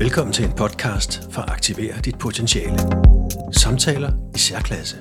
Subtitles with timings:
[0.00, 2.78] Velkommen til en podcast for at aktivere dit potentiale.
[3.52, 4.96] Samtaler i særklasse.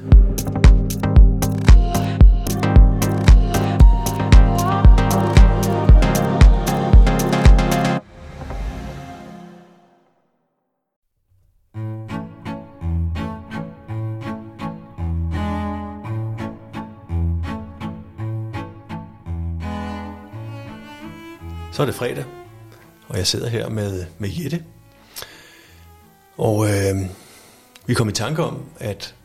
[21.71, 22.25] Så er det fredag,
[23.07, 24.63] og jeg sidder her med, med Jette.
[26.37, 26.95] Og øh,
[27.87, 29.15] vi kom i tanke om, at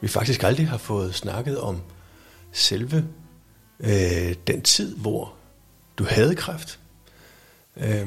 [0.00, 1.80] vi faktisk aldrig har fået snakket om
[2.52, 3.04] selve
[3.80, 5.34] øh, den tid, hvor
[5.98, 6.78] du havde kræft.
[7.76, 8.06] Øh,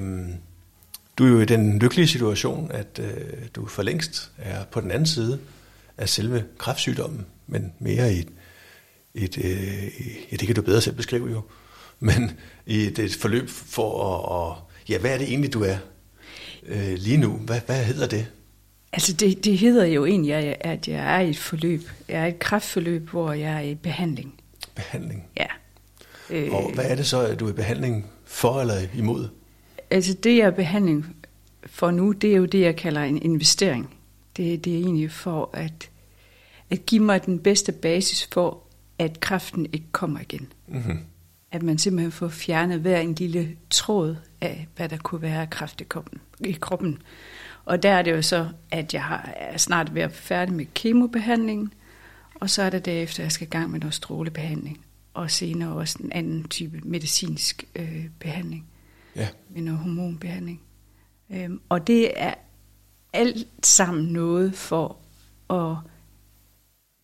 [1.17, 4.91] du er jo i den lykkelige situation, at øh, du for længst er på den
[4.91, 5.39] anden side
[5.97, 8.30] af selve kræftsygdommen, men mere i et,
[9.13, 9.83] et, øh,
[10.31, 11.41] ja, det kan du bedre selv beskrive jo,
[11.99, 12.31] men
[12.66, 15.77] i et, et forløb for at, at, ja, hvad er det egentlig, du er
[16.66, 17.38] øh, lige nu?
[17.38, 18.27] Hvad, hvad hedder det?
[18.93, 20.33] Altså det, det hedder jo egentlig,
[20.66, 21.81] at jeg er i et forløb.
[22.08, 24.33] Jeg er i et kræftforløb, hvor jeg er i behandling.
[24.75, 25.27] Behandling?
[25.38, 25.45] Ja.
[26.30, 29.27] Øh, og hvad er det så, at du er i behandling for eller imod?
[29.89, 31.16] Altså det, jeg er i behandling
[31.66, 33.95] for nu, det er jo det, jeg kalder en investering.
[34.38, 35.89] Det, det er egentlig for at,
[36.69, 38.63] at give mig den bedste basis for,
[39.00, 40.47] at kræften ikke kommer igen.
[40.67, 41.00] Mm-hmm.
[41.52, 45.81] At man simpelthen får fjernet hver en lille tråd af, hvad der kunne være kræft
[45.81, 46.22] i kroppen.
[46.39, 47.02] I kroppen.
[47.66, 50.56] Og der er det jo så, at jeg har, er snart ved at være færdig
[50.56, 51.73] med kemobehandlingen,
[52.36, 55.73] og så er det derefter, at jeg skal i gang med noget strålebehandling, og senere
[55.73, 58.66] også en anden type medicinsk øh, behandling,
[59.16, 59.28] ja.
[59.50, 60.61] med noget hormonbehandling.
[61.30, 62.34] Øhm, og det er
[63.14, 64.97] alt sammen noget for
[65.50, 65.78] at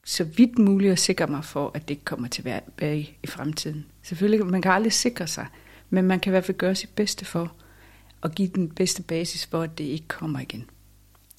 [0.05, 3.27] så vidt muligt at sikre mig for, at det ikke kommer til at være i
[3.27, 3.85] fremtiden.
[4.03, 5.45] Selvfølgelig, man kan aldrig sikre sig,
[5.89, 7.53] men man kan i hvert fald gøre sit bedste for
[8.23, 10.69] at give den bedste basis for, at det ikke kommer igen.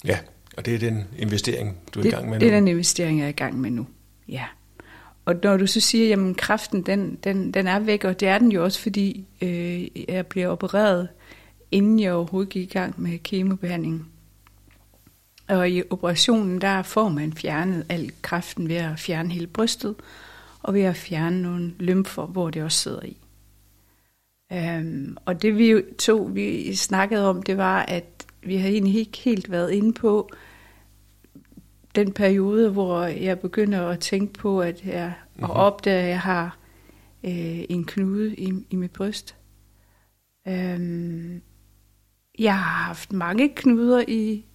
[0.05, 0.19] Ja,
[0.57, 2.45] og det er den investering, du er det, i gang med nu?
[2.45, 3.87] Det er den investering, jeg er i gang med nu,
[4.27, 4.45] ja.
[5.25, 8.37] Og når du så siger, at kræften den, den, den er væk, og det er
[8.37, 11.07] den jo også, fordi øh, jeg bliver opereret,
[11.71, 14.07] inden jeg overhovedet gik i gang med kemobehandling.
[15.47, 19.95] Og i operationen, der får man fjernet al kræften ved at fjerne hele brystet,
[20.63, 23.17] og ved at fjerne nogle lymfer, hvor det også sidder i.
[24.51, 29.17] Um, og det vi to vi snakkede om, det var, at vi har egentlig ikke
[29.17, 30.29] helt været inde på
[31.95, 35.49] den periode, hvor jeg begynder at tænke på, at jeg mm-hmm.
[35.49, 36.57] og opdager, at jeg har
[37.23, 39.35] øh, en knude i, i mit bryst.
[40.45, 41.41] Um,
[42.39, 44.45] jeg har haft mange knuder i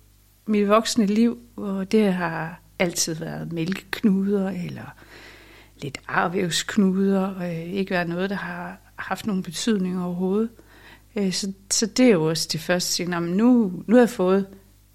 [0.47, 4.95] mit voksne liv, og det har altid været mælkeknuder eller
[5.83, 10.51] lidt arvævsknuder, og ikke været noget, der har haft nogen betydning overhovedet.
[11.17, 14.47] Øh, så, så det er jo også det første signal, nu, nu har jeg fået,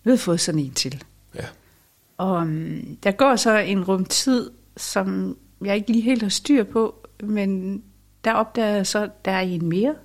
[0.03, 1.03] nu har jeg fået sådan en til.
[1.35, 1.45] Ja.
[2.17, 6.63] Og um, der går så en rum tid, som jeg ikke lige helt har styr
[6.63, 7.83] på, men
[8.23, 9.95] der opdager jeg så, at der er en mere.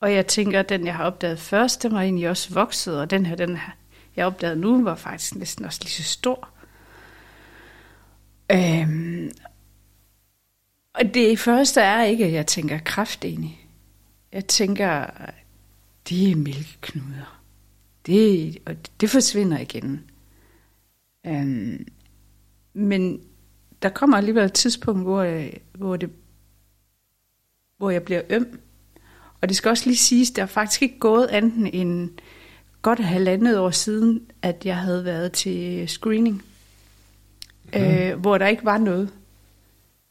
[0.00, 3.10] Og jeg tænker, at den, jeg har opdaget først, den var egentlig også vokset, og
[3.10, 3.70] den her, den her,
[4.16, 6.48] jeg opdagede nu, var faktisk næsten også lige så stor.
[8.52, 9.30] Øhm,
[10.94, 13.66] og det første er ikke, at jeg tænker kraft egentlig.
[14.32, 15.06] Jeg tænker,
[16.08, 17.40] det er mælkeknuder.
[18.06, 20.10] Det, og det forsvinder igen.
[21.28, 21.86] Um,
[22.74, 23.20] men
[23.82, 26.10] der kommer alligevel et tidspunkt, hvor jeg, hvor, det,
[27.76, 28.60] hvor jeg bliver øm.
[29.40, 32.10] Og det skal også lige siges, der er faktisk ikke gået anden end
[32.82, 36.44] godt halvandet år siden, at jeg havde været til screening,
[37.74, 37.80] mm.
[37.80, 39.12] øh, hvor der ikke var noget.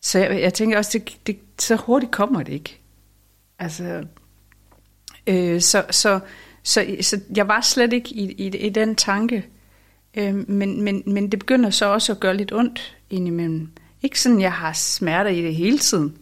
[0.01, 2.79] Så jeg, jeg tænker også, det, det, så hurtigt kommer det ikke.
[3.59, 4.05] Altså,
[5.27, 6.19] øh, så, så,
[6.63, 9.45] så, så jeg var slet ikke i, i, i den tanke.
[10.13, 13.69] Øh, men, men, men det begynder så også at gøre lidt ondt indimellem.
[14.01, 16.17] Ikke sådan, jeg har smerter i det hele tiden.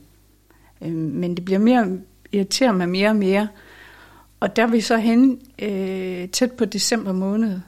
[0.81, 1.97] Øh, men det bliver mere,
[2.31, 3.47] irriterer mig mere og mere.
[4.39, 7.59] Og der er vi så hen øh, tæt på december måned.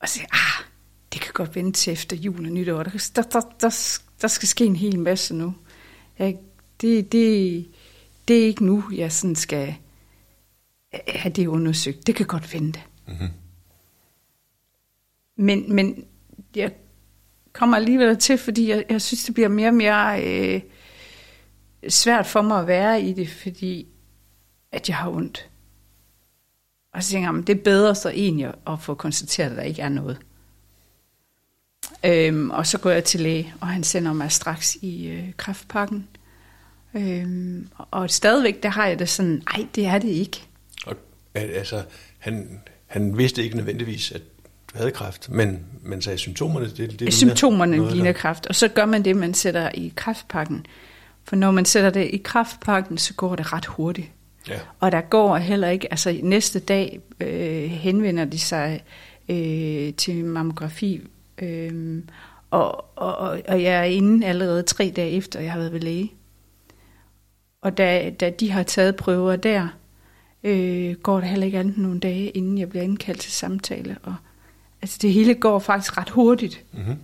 [0.00, 0.64] Og siger, ah,
[1.12, 2.82] det kan godt vente til efter jul og nytår.
[2.82, 5.54] Der, der, der, der, skal ske en hel masse nu.
[6.18, 6.38] Jeg,
[6.80, 7.66] det, det,
[8.28, 9.74] det er ikke nu, jeg sådan skal
[11.08, 12.06] have det undersøgt.
[12.06, 12.80] Det kan godt vente.
[13.08, 13.28] Mm-hmm.
[15.36, 16.04] Men, men
[16.56, 16.72] jeg
[17.52, 20.60] kommer alligevel til, fordi jeg, jeg synes, det bliver mere og mere øh,
[21.88, 23.88] svært for mig at være i det, fordi
[24.72, 25.50] at jeg har ondt.
[26.92, 29.82] Og så tænker jeg, det er bedre så egentlig at få konstateret, at der ikke
[29.82, 30.18] er noget.
[32.04, 36.08] Øhm, og så går jeg til læge, og han sender mig straks i øh, kraftpakken.
[36.94, 40.42] Øhm, og stadigvæk, der har jeg det sådan, nej, det er det ikke.
[40.86, 40.96] Og,
[41.34, 41.82] altså,
[42.18, 44.22] han, han vidste ikke nødvendigvis, at
[44.72, 48.68] du havde kræft, men, men sagde symptomerne, det, det Symptomerne ligner, ligner kræft, og så
[48.68, 50.66] gør man det, man sætter i kræftpakken.
[51.24, 54.10] For når man sætter det i kræftpakken, så går det ret hurtigt.
[54.48, 54.58] Ja.
[54.80, 58.80] Og der går heller ikke, altså næste dag øh, henvender de sig
[59.28, 61.00] øh, til mammografi,
[61.42, 62.02] øh,
[62.50, 63.16] og, og,
[63.48, 66.12] og jeg er inde allerede tre dage efter, jeg har været ved læge.
[67.60, 69.68] Og da, da de har taget prøver der,
[70.42, 73.96] øh, går det heller ikke andet nogle dage, inden jeg bliver indkaldt til samtale.
[74.02, 74.14] Og,
[74.82, 76.64] altså det hele går faktisk ret hurtigt.
[76.72, 76.96] Mm-hmm.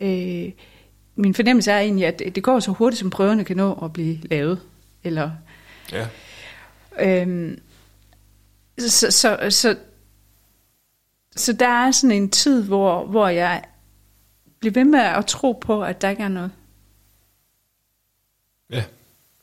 [0.00, 0.52] Øh,
[1.16, 4.18] min fornemmelse er egentlig, at det går så hurtigt, som prøverne kan nå at blive
[4.22, 4.60] lavet.
[5.04, 5.30] Eller,
[5.92, 6.06] Ja.
[7.00, 7.58] øhm,
[8.78, 9.76] så, så, så,
[11.36, 13.62] så der er sådan en tid, hvor, hvor jeg
[14.72, 16.50] bliver ved med at tro på, at der ikke er noget.
[18.70, 18.84] Ja.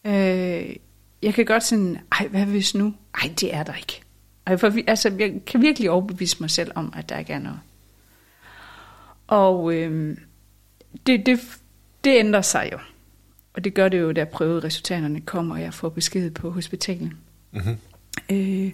[0.06, 0.76] Øh,
[1.22, 2.94] jeg kan godt sådan, ej, hvad hvis nu?
[3.16, 4.02] Ej, det er der ikke.
[4.46, 7.60] Ej, for, altså, jeg kan virkelig overbevise mig selv om, at der ikke er noget.
[9.28, 10.18] Og øh,
[11.08, 11.40] det, det,
[12.04, 12.80] det ændrer sig jo.
[13.54, 17.12] Og det gør det jo, da prøveresultaterne kommer, og jeg får besked på hospitalet.
[17.52, 17.78] Mm-hmm.
[18.30, 18.72] Øh,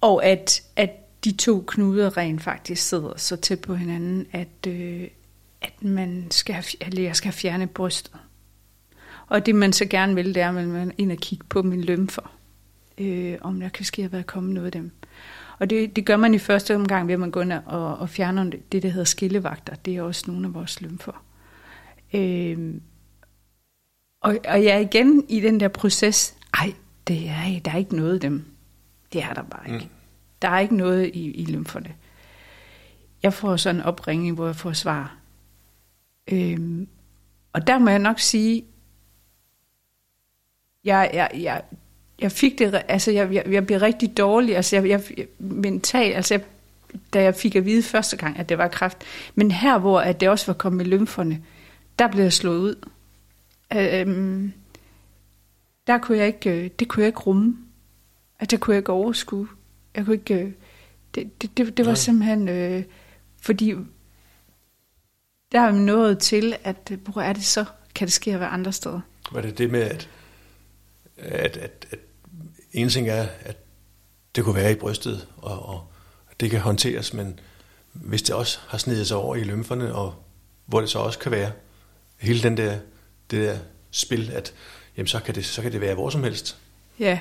[0.00, 0.90] og at, at
[1.26, 5.08] de to knuder rent faktisk sidder så tæt på hinanden, at, øh,
[5.60, 8.12] at man skal eller jeg skal have fjernet brystet.
[9.26, 11.82] Og det man så gerne vil, det er, at man ind og kigge på mine
[11.82, 12.36] lymfer,
[12.98, 14.90] øh, om der kan ske at være kommet noget af dem.
[15.58, 18.10] Og det, det gør man i første omgang ved, at man går ind og, og
[18.10, 19.74] fjerner det, der hedder skillevagter.
[19.74, 21.24] Det er også nogle af vores lymfer.
[22.14, 22.74] Øh,
[24.20, 26.72] og, og jeg er igen i den der proces, ej,
[27.08, 28.44] det er, der er ikke noget af dem.
[29.12, 29.84] Det er der bare ikke.
[29.84, 29.95] Mm.
[30.46, 31.94] Der er ikke noget i, i lymferne.
[33.22, 35.16] Jeg får sådan en opringning, hvor jeg får svar.
[36.32, 36.88] Øhm,
[37.52, 38.64] og der må jeg nok sige,
[40.84, 41.62] jeg, jeg, jeg,
[42.18, 46.16] jeg fik det, altså jeg, jeg, jeg blev rigtig dårlig, altså jeg, jeg, jeg mentalt,
[46.16, 46.44] altså jeg,
[47.12, 48.98] da jeg fik at vide første gang, at det var kræft,
[49.34, 51.42] men her, hvor at det også var kommet i lymferne,
[51.98, 52.88] der blev jeg slået ud.
[53.76, 54.52] Øhm,
[55.86, 57.56] der kunne jeg ikke, øh, det kunne jeg ikke rumme.
[58.38, 59.48] Altså, at det kunne jeg ikke overskue.
[59.96, 60.52] Jeg kunne ikke, øh,
[61.14, 61.94] det, det, det, det var Nej.
[61.94, 62.84] simpelthen, øh,
[63.40, 63.74] fordi
[65.52, 67.64] der er nået til, at øh, hvor er det så,
[67.94, 69.00] kan det ske være andre steder.
[69.32, 70.08] Var det det med, at,
[71.16, 71.98] at, at, at
[72.72, 73.56] en ting er, at
[74.36, 75.86] det kunne være i brystet, og, og
[76.40, 77.40] det kan håndteres, men
[77.92, 80.14] hvis det også har snedet sig over i lymferne, og
[80.66, 81.52] hvor det så også kan være,
[82.18, 82.78] hele den der,
[83.30, 83.58] det der
[83.90, 84.54] spil, at
[84.96, 86.58] jamen, så, kan det, så kan det være hvor som helst.
[86.98, 87.18] Ja,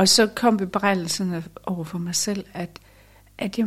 [0.00, 2.78] og så kom bebrejdelsen over for mig selv, at,
[3.38, 3.66] at, jeg,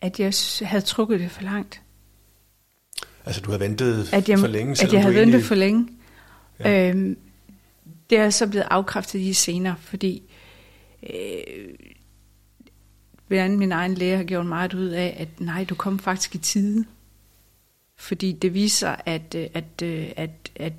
[0.00, 0.32] at jeg
[0.68, 1.82] havde trukket det for langt.
[3.24, 5.32] Altså, du har ventet At jeg, for længe, at jeg havde egentlig...
[5.32, 5.88] ventet for længe.
[6.60, 6.90] Ja.
[6.90, 7.16] Øhm,
[8.10, 10.22] det er så blevet afkræftet i senere, fordi
[11.02, 11.74] øh,
[13.28, 16.38] blandt min egen læge har gjort meget ud af, at nej, du kom faktisk i
[16.38, 16.84] tide.
[17.96, 20.72] Fordi det viser, at, øh, at, øh, at, at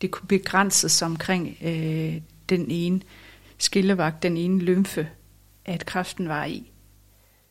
[0.00, 3.00] det kunne begrænses omkring øh, den ene
[3.58, 5.08] skillevagt, den ene lymfe,
[5.64, 6.72] at kræften var i.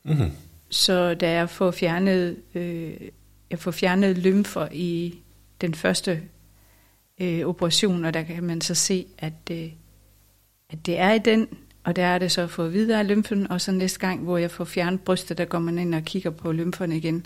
[0.04, 0.32] Mm-hmm.
[0.70, 2.94] Så da jeg får fjernet, øh,
[3.50, 5.20] jeg får fjernet lymfer i
[5.62, 6.22] den første
[7.22, 9.72] øh, operation, og der kan man så se, at, øh,
[10.70, 11.48] at det er i den,
[11.84, 14.52] og der er det så få videre af lymfen, og så næste gang, hvor jeg
[14.52, 17.26] får fjernet brystet, der går man ind og kigger på lymferne igen,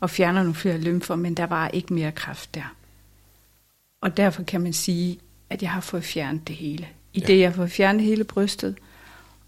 [0.00, 2.76] og fjerner nogle flere lymfer, men der var ikke mere kræft der.
[4.02, 5.18] Og derfor kan man sige,
[5.50, 6.88] at jeg har fået fjernet det hele.
[7.12, 7.26] I Ja.
[7.26, 8.76] det, jeg fået fjernet hele brystet,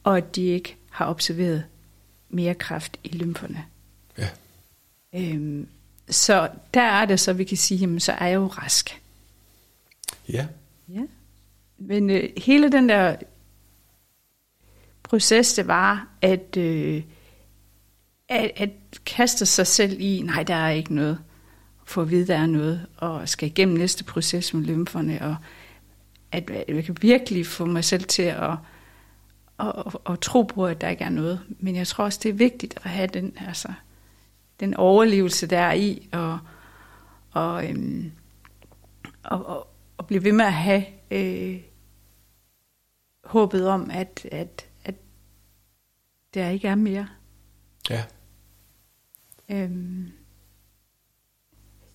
[0.04, 1.64] og at de ikke har observeret
[2.28, 3.64] mere kræft i lymferne.
[4.18, 4.28] Ja.
[5.14, 5.68] Øhm,
[6.10, 9.00] så der er det så, vi kan sige, jamen, så er jeg jo rask.
[10.28, 10.46] Ja.
[10.88, 11.02] Ja.
[11.78, 13.16] Men øh, hele den der
[15.02, 17.02] proces, det var, at, øh,
[18.28, 18.70] at, at
[19.06, 21.18] kaste sig selv i, nej, der er ikke noget,
[21.84, 25.36] få at vide, der er noget, og skal igennem næste proces med lymferne, og
[26.32, 28.50] at, jeg kan virkelig få mig selv til at,
[29.60, 31.40] at, at, at tro på, at der ikke er noget.
[31.58, 33.72] Men jeg tror også, det er vigtigt at have den, altså,
[34.60, 36.38] den overlevelse, der er i, og,
[37.30, 38.12] og, øhm,
[39.22, 41.60] og, og, og blive ved med at have øh,
[43.24, 44.94] håbet om, at, at, at
[46.34, 47.08] der ikke er mere.
[47.90, 48.04] Ja.
[49.48, 50.12] Øhm,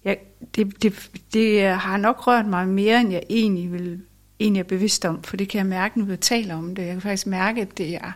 [0.06, 0.16] ja,
[0.56, 4.02] det, det, det har nok rørt mig mere, end jeg egentlig, vil,
[4.40, 6.84] egentlig er bevidst om, for det kan jeg mærke, når jeg taler om det.
[6.84, 8.12] Jeg kan faktisk mærke, at det er,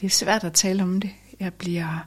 [0.00, 1.10] det er svært at tale om det.
[1.40, 2.06] Jeg bliver,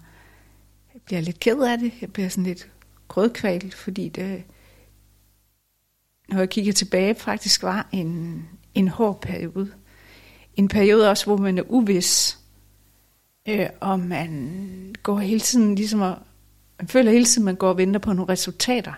[0.93, 1.91] jeg bliver lidt ked af det.
[2.01, 2.69] Jeg bliver sådan lidt
[3.07, 4.43] grødkvalt, fordi det,
[6.29, 9.71] når jeg kigger tilbage, faktisk var en, en hård periode.
[10.55, 12.39] En periode også, hvor man er uvis
[13.49, 16.15] Øh, og man går hele tiden ligesom at,
[16.79, 18.93] man føler hele tiden, at man går og venter på nogle resultater.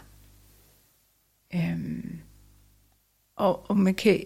[1.55, 2.19] Øhm,
[3.35, 4.23] og, og man kan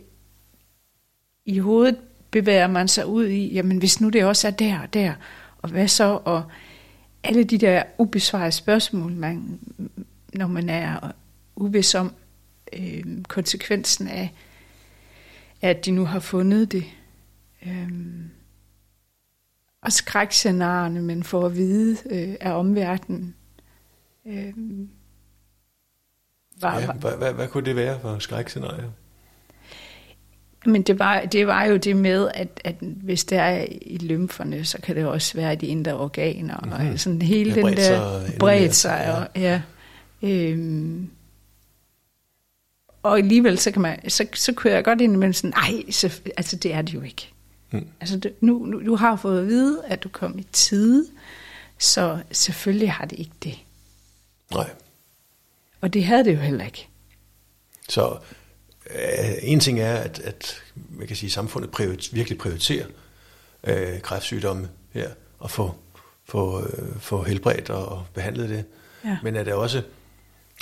[1.46, 1.98] i hovedet
[2.32, 5.14] bevæger man sig ud i, jamen hvis nu det også er der og der,
[5.58, 6.44] og hvad så, og
[7.24, 9.60] alle de der ubesvarede spørgsmål, man,
[10.34, 11.12] når man er
[11.56, 12.14] uvis om
[12.74, 14.34] øh, konsekvensen af,
[15.62, 16.86] at de nu har fundet det.
[17.66, 17.90] Øh,
[19.82, 23.36] og skrækscenarierne, man får at vide øh, af omverdenen.
[24.26, 24.54] Øh,
[26.62, 28.92] var, ja, hvad, hvad, hvad kunne det være for skrækscenarier?
[30.66, 34.66] Men det var, det var jo det med, at, at hvis det er i lymferne,
[34.66, 36.58] så kan det også være i de indre organer.
[36.64, 36.94] Mm-hmm.
[36.94, 39.18] Og sådan hele den der bredt sig.
[39.18, 39.62] Og, ja.
[40.22, 41.10] Øhm,
[43.04, 46.22] og alligevel, så, kan man, så, så kunne jeg godt ind imellem sådan, nej, så,
[46.38, 47.30] altså det er det jo ikke.
[47.72, 47.88] Mm.
[48.02, 51.06] Altså det, nu, nu, du har fået at vide, at du kom i tide,
[51.78, 53.56] så selvfølgelig har det ikke det.
[54.54, 54.70] Nej.
[55.82, 56.88] Og det havde det jo heller ikke.
[57.90, 58.18] Så
[59.42, 62.86] en ting er, at, at man kan sige, samfundet prioriter, virkelig prioriterer
[63.64, 65.76] øh, kræftsygdomme her, og få,
[66.26, 68.66] få, øh, få helbredt og, og behandlet det.
[69.06, 69.18] Ja.
[69.24, 69.82] Men er det også,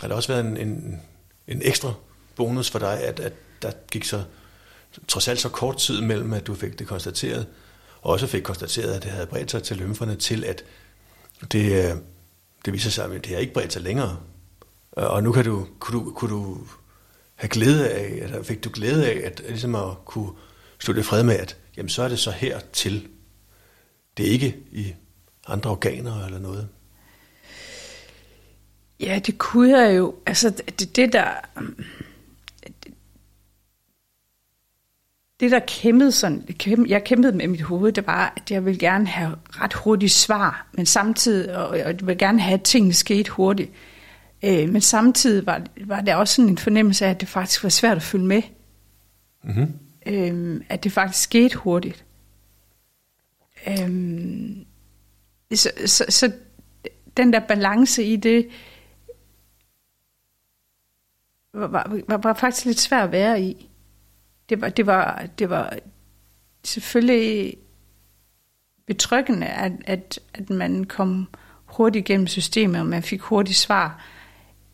[0.01, 1.01] har det også været en, en,
[1.47, 1.93] en ekstra
[2.35, 4.23] bonus for dig, at, at der gik så
[5.07, 7.47] trods alt så kort tid mellem, at du fik det konstateret,
[8.01, 10.63] og også fik konstateret, at det havde bredt sig til lymferne, til at
[11.51, 11.95] det, øh,
[12.65, 14.17] det viser sig, at det har ikke bredt sig længere.
[14.91, 16.57] Og nu kan du, kunne, du, kunne du
[17.35, 20.29] have glæde af, eller fik du glæde af, at, at ligesom at kunne
[20.79, 23.07] stå det fred med, at jamen, så er det så her til.
[24.17, 24.93] Det er ikke i
[25.47, 26.69] andre organer eller noget.
[28.99, 30.15] Ja, det kunne jeg jo.
[30.25, 31.31] Altså, det, det der...
[35.39, 36.45] Det, der kæmpede sådan,
[36.87, 40.67] jeg kæmpede med mit hoved, det var, at jeg ville gerne have ret hurtigt svar,
[40.73, 43.71] men samtidig, og jeg ville gerne have, at tingene skete hurtigt.
[44.43, 47.69] Øh, men samtidig var, var der også sådan en fornemmelse af, at det faktisk var
[47.69, 48.41] svært at følge med.
[49.43, 49.79] Mm-hmm.
[50.05, 52.05] Øh, at det faktisk skete hurtigt.
[53.67, 53.89] Øh,
[55.53, 56.31] så, så, så
[57.17, 58.49] den der balance i det,
[61.53, 63.69] var, var, var, var faktisk lidt svært at være i.
[64.49, 65.73] Det var, det var, det var
[66.63, 67.57] selvfølgelig
[68.85, 71.27] betryggende, at, at, at man kom
[71.65, 74.05] hurtigt igennem systemet, og man fik hurtigt svar.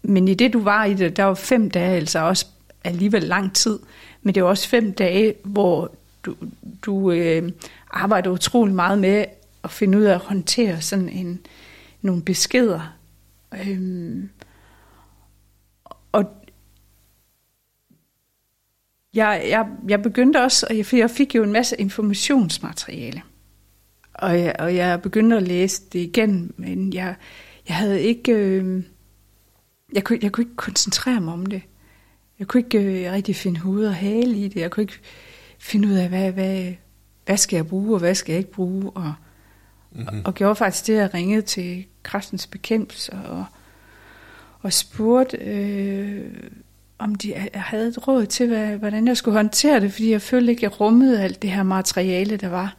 [0.02, 2.46] Men i det, du var i det, der var fem dage, altså også
[2.84, 3.80] alligevel lang tid,
[4.22, 5.92] men det var også fem dage, hvor
[6.24, 6.36] du,
[6.82, 7.52] du øh,
[7.92, 9.26] arbejder utrolig meget med
[9.64, 11.40] at finde ud af at håndtere sådan en,
[12.02, 12.96] nogle beskeder.
[13.68, 14.30] Øhm,
[16.12, 16.26] og
[19.14, 23.22] jeg, jeg, jeg begyndte også, og jeg, jeg fik jo en masse informationsmateriale.
[24.14, 27.16] Og jeg, og jeg begyndte at læse det igen, men jeg,
[27.68, 28.32] jeg havde ikke...
[28.32, 28.84] Øh,
[29.94, 31.62] jeg kunne, jeg kunne ikke koncentrere mig om det.
[32.40, 34.56] Jeg kunne ikke øh, rigtig finde hoved og hale i det.
[34.60, 35.00] Jeg kunne ikke
[35.60, 36.74] finde ud af, hvad, hvad,
[37.26, 38.92] hvad skal jeg bruge, og hvad skal jeg ikke bruge.
[38.92, 39.14] Og,
[39.92, 40.08] mm-hmm.
[40.08, 43.46] og, og gjorde faktisk det, at jeg ringede til kræftens bekæmpelse og,
[44.62, 46.34] og spurgte, øh,
[46.98, 50.52] om de havde et råd til, hvad, hvordan jeg skulle håndtere det, fordi jeg følte
[50.52, 52.78] ikke, jeg rummede alt det her materiale, der var.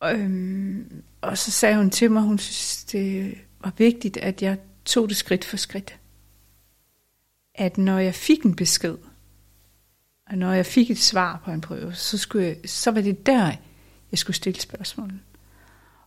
[0.00, 4.58] Og, øhm, og så sagde hun til mig, hun synes, det var vigtigt, at jeg
[4.84, 5.98] tog det skridt for skridt.
[7.54, 8.96] At når jeg fik en besked,
[10.26, 13.26] og når jeg fik et svar på en prøve, så, skulle jeg, så var det
[13.26, 13.52] der,
[14.10, 15.12] jeg skulle stille spørgsmål.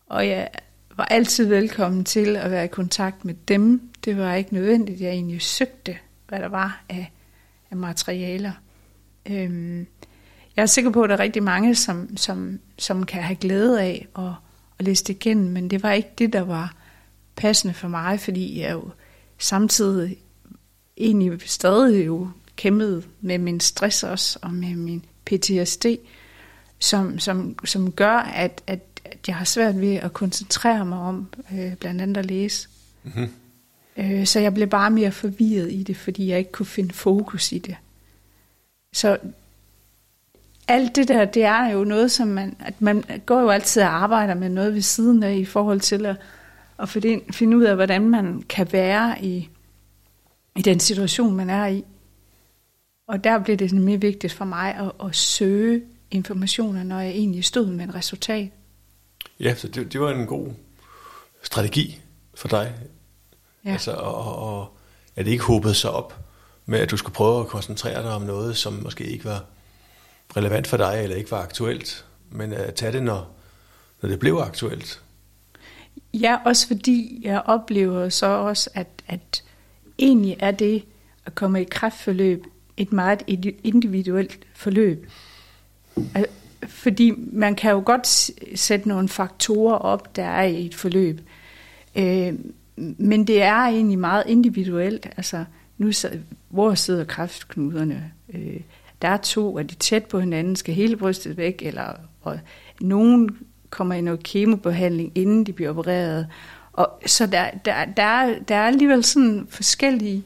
[0.06, 0.50] Og jeg
[0.98, 3.92] var altid velkommen til at være i kontakt med dem.
[4.06, 7.12] Det var ikke nødvendigt, jeg egentlig søgte, hvad der var af,
[7.72, 8.52] af materialer.
[9.26, 9.88] Øhm,
[10.56, 13.82] jeg er sikker på, at der er rigtig mange, som, som, som kan have glæde
[13.82, 14.32] af at,
[14.80, 16.76] at læse det igennem, men det var ikke det, der var
[17.38, 18.90] passende for mig, fordi jeg jo
[19.38, 20.18] samtidig
[20.98, 25.86] egentlig stadig jo kæmpede med min stress også, og med min PTSD,
[26.80, 28.80] som, som, som gør, at, at,
[29.28, 32.70] jeg har svært ved at koncentrere mig om øh, blandt andet at læse.
[33.04, 33.30] Mm-hmm.
[33.98, 37.52] Øh, så jeg blev bare mere forvirret i det, fordi jeg ikke kunne finde fokus
[37.52, 37.76] i det.
[38.94, 39.18] Så
[40.68, 44.04] alt det der, det er jo noget, som man, at man går jo altid og
[44.04, 46.16] arbejder med noget ved siden af i forhold til at
[46.78, 49.50] og finde ud af, hvordan man kan være i,
[50.56, 51.84] i den situation, man er i.
[53.08, 57.46] Og der blev det mere vigtigt for mig at, at søge informationer, når jeg egentlig
[57.46, 58.50] stod med et resultat.
[59.40, 60.52] Ja, så det, det var en god
[61.44, 62.02] strategi
[62.34, 62.74] for dig.
[63.66, 63.72] Ja.
[63.72, 64.78] Altså, og, og
[65.16, 66.20] at det ikke håbede sig op
[66.66, 69.46] med, at du skulle prøve at koncentrere dig om noget, som måske ikke var
[70.38, 73.36] relevant for dig, eller ikke var aktuelt, men at tage det, når,
[74.02, 75.02] når det blev aktuelt?
[76.22, 79.44] Ja, også fordi jeg oplever så også, at, at
[80.00, 80.84] egentlig er det
[81.26, 82.46] at komme i kræftforløb
[82.78, 83.24] et meget
[83.64, 85.10] individuelt forløb.
[86.68, 91.22] Fordi man kan jo godt sætte nogle faktorer op, der er i et forløb.
[91.96, 92.34] Øh,
[92.78, 95.10] men det er egentlig meget individuelt.
[95.18, 95.46] Altså,
[95.78, 95.92] nu
[96.50, 98.12] hvor sidder kræftknuderne?
[98.34, 98.60] Øh,
[99.02, 102.40] der er to, er de tæt på hinanden, skal hele brystet væk, eller og
[102.82, 103.38] nogen
[103.78, 106.28] kommer i noget kemobehandling, inden de bliver opereret.
[106.74, 110.24] Og, så der, der, der, er, der er alligevel sådan forskellige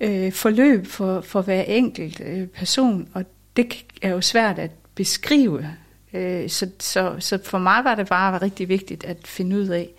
[0.00, 3.24] øh, forløb for, for hver enkelt øh, person, og
[3.56, 5.76] det er jo svært at beskrive.
[6.12, 9.90] Øh, så, så, så for mig var det bare rigtig vigtigt at finde ud af,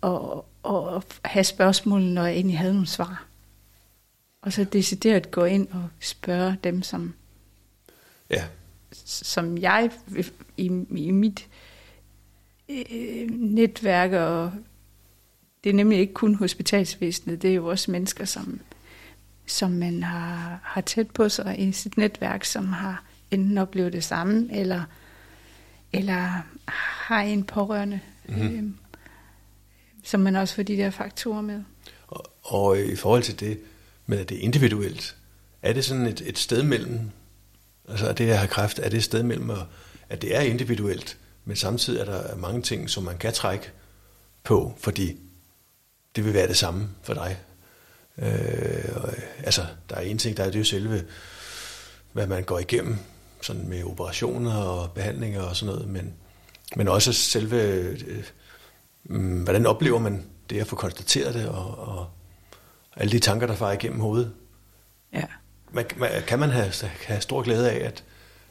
[0.00, 3.26] og, og have spørgsmål, når jeg egentlig havde nogle svar.
[4.42, 7.14] Og så decideret gå ind og spørge dem, som,
[8.30, 8.44] ja.
[9.04, 9.90] som jeg
[10.56, 11.48] i, i mit
[12.70, 14.52] øh, netværk, og
[15.64, 18.60] det er nemlig ikke kun hospitalsvæsenet, det er jo også mennesker, som,
[19.46, 24.04] som man har, har tæt på sig i sit netværk, som har enten oplevet det
[24.04, 24.82] samme, eller,
[25.92, 26.42] eller
[27.06, 28.58] har en pårørende, mm-hmm.
[28.58, 28.70] øh,
[30.04, 31.62] som man også får de der faktorer med.
[32.06, 33.58] Og, og i forhold til det
[34.06, 35.16] med, at det er individuelt,
[35.62, 37.00] er det sådan et, et sted mellem,
[37.88, 39.50] altså at det at have kræft, er det et sted mellem,
[40.08, 43.70] at det er individuelt, men samtidig er der mange ting, som man kan trække
[44.44, 45.16] på, fordi
[46.16, 47.38] det vil være det samme for dig.
[48.18, 49.12] Øh, og,
[49.44, 51.04] altså, der er en ting, der er det jo selve,
[52.12, 52.96] hvad man går igennem,
[53.42, 56.14] sådan med operationer og behandlinger og sådan noget, men,
[56.76, 58.24] men også selve, øh,
[59.10, 62.10] øh, hvordan oplever man det at få konstateret det, og, og
[62.96, 64.32] alle de tanker, der farer igennem hovedet.
[65.12, 65.24] Ja.
[65.72, 66.72] Man, man, kan man have,
[67.06, 68.04] have stor glæde af at,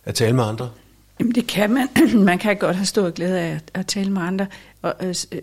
[0.03, 0.71] at tale med andre?
[1.19, 1.87] Jamen det kan man.
[2.25, 4.47] man kan godt have stor glæde af at, at tale med andre.
[4.81, 5.41] Og, øh, øh,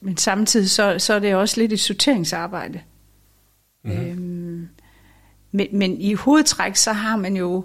[0.00, 2.80] men samtidig så, så er det også lidt et sorteringsarbejde.
[3.84, 4.06] Mm-hmm.
[4.06, 4.68] Øhm,
[5.52, 7.64] men, men i hovedtræk, så har man jo...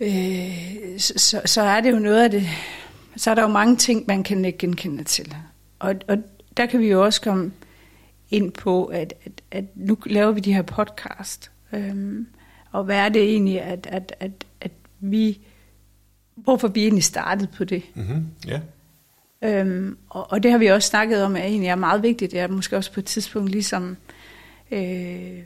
[0.00, 2.48] Øh, så, så er det jo noget af det...
[3.16, 5.34] Så er der jo mange ting, man kan ikke genkende til.
[5.78, 6.18] Og, og
[6.56, 7.52] der kan vi jo også komme
[8.30, 11.50] ind på, at, at, at nu laver vi de her podcast.
[11.72, 12.26] Øhm,
[12.72, 15.38] og hvad er det egentlig, at, at, at, at vi
[16.36, 17.82] hvorfor vi egentlig startede på det.
[17.94, 18.26] Mm-hmm.
[18.46, 18.60] Ja.
[19.42, 22.32] Øhm, og, og det har vi også snakket om, at egentlig er meget vigtigt.
[22.32, 23.96] Det er måske også på et tidspunkt ligesom
[24.70, 25.38] øh,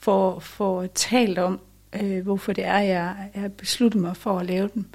[0.00, 1.60] for, for talt om,
[2.02, 4.86] øh, hvorfor det er, jeg, jeg besluttet mig for at lave den.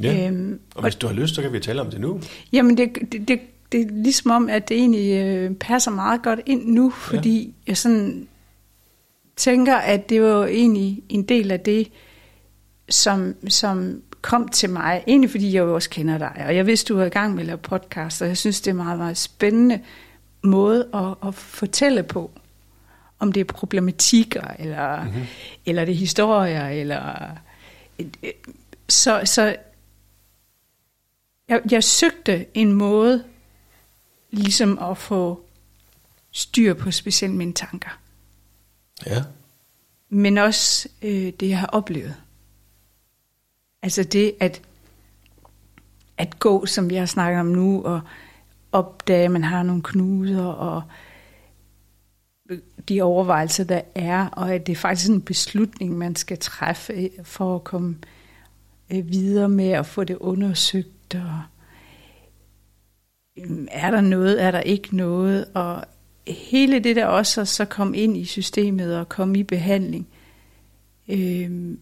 [0.00, 2.20] Ja, øhm, og hvis du har lyst, så kan vi tale om det nu.
[2.52, 3.40] Jamen, det, det, det,
[3.72, 7.52] det er ligesom om, at det egentlig øh, passer meget godt ind nu, fordi ja.
[7.66, 8.28] jeg sådan
[9.36, 11.90] tænker, at det var egentlig en del af det,
[12.88, 16.92] som, som kom til mig, egentlig fordi jeg jo også kender dig, og jeg vidste,
[16.92, 19.16] du var i gang med at lave podcast, og jeg synes, det er meget, meget
[19.16, 19.80] spændende
[20.42, 22.30] måde at, at fortælle på,
[23.18, 25.26] om det er problematikker, eller, mm-hmm.
[25.66, 27.30] eller det er historier, eller...
[28.88, 29.56] Så, så
[31.48, 33.24] jeg, jeg søgte en måde,
[34.30, 35.44] ligesom at få
[36.32, 37.98] styr på specielt mine tanker.
[39.06, 39.22] Ja.
[40.08, 42.14] Men også øh, det, jeg har oplevet.
[43.84, 44.62] Altså det at,
[46.18, 48.00] at gå, som vi har snakket om nu, og
[48.72, 50.82] opdage, at man har nogle knuder, og
[52.88, 57.10] de overvejelser, der er, og at det er faktisk en beslutning, man skal træffe øh,
[57.24, 57.96] for at komme
[58.92, 61.42] øh, videre med at få det undersøgt, og
[63.70, 65.84] er der noget, er der ikke noget, og
[66.28, 70.08] hele det der også så kom ind i systemet og kom i behandling,
[71.08, 71.76] øh,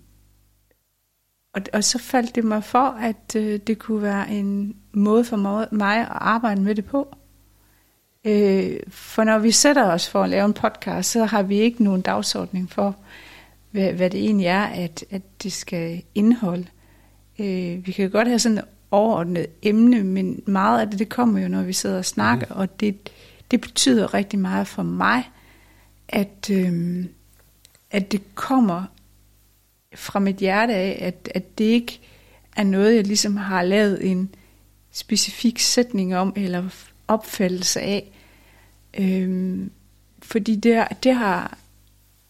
[1.52, 5.36] og, og så faldt det mig for, at øh, det kunne være en måde for
[5.72, 7.16] mig at arbejde med det på.
[8.24, 11.84] Øh, for når vi sætter os for at lave en podcast, så har vi ikke
[11.84, 12.96] nogen dagsordning for,
[13.70, 16.66] hvad, hvad det egentlig er, at, at det skal indeholde.
[17.38, 21.40] Øh, vi kan godt have sådan et overordnet emne, men meget af det, det kommer
[21.40, 22.60] jo, når vi sidder og snakker, mm.
[22.60, 23.10] og det,
[23.50, 25.30] det betyder rigtig meget for mig,
[26.08, 27.04] at, øh,
[27.90, 28.84] at det kommer
[29.94, 32.00] fra mit hjerte af, at, at det ikke
[32.56, 34.34] er noget, jeg ligesom har lavet en
[34.92, 36.68] specifik sætning om, eller
[37.08, 38.12] opfattelse af.
[38.98, 39.70] Øhm,
[40.22, 41.58] fordi det, det har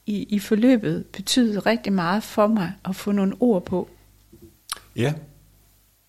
[0.07, 3.89] i, i forløbet betydet rigtig meget for mig at få nogle ord på.
[4.97, 5.13] Ja.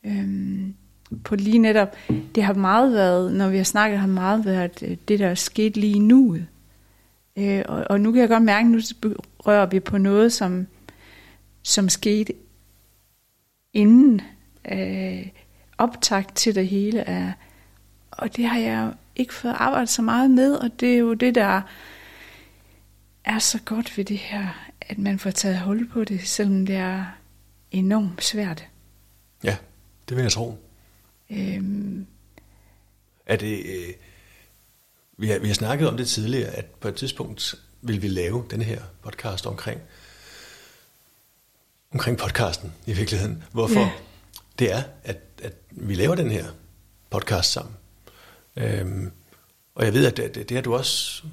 [0.04, 0.74] Øhm,
[1.24, 1.96] på lige netop,
[2.36, 5.36] det har meget været, når vi har snakket, har meget været øh, det, der er
[5.36, 6.38] sket lige nu.
[7.38, 8.80] Øh, og, og nu kan jeg godt mærke, at nu
[9.39, 10.68] rører vi på noget, som
[11.63, 12.34] som skete
[13.73, 14.21] inden,
[14.71, 15.28] øh,
[15.78, 17.32] optakt til det hele er,
[18.12, 21.36] og det har jeg ikke fået arbejdet så meget med, og det er jo det,
[21.36, 21.62] der
[23.23, 26.76] er så godt ved det her, at man får taget hul på det, selvom det
[26.76, 27.06] er
[27.71, 28.65] enormt svært.
[29.43, 29.58] Ja,
[30.10, 30.58] det vil jeg tro.
[31.30, 32.06] Øhm,
[33.26, 33.93] Er det, øh,
[35.17, 38.45] vi, har, vi har snakket om det tidligere, at på et tidspunkt vil vi lave
[38.49, 39.82] den her podcast omkring,
[41.93, 43.43] omkring podcasten i virkeligheden.
[43.51, 43.89] Hvorfor Ja.
[44.60, 46.45] det er, at, at vi laver den her
[47.10, 47.75] podcast sammen.
[48.56, 49.12] Øhm,
[49.75, 51.23] og jeg ved, at det, det har du også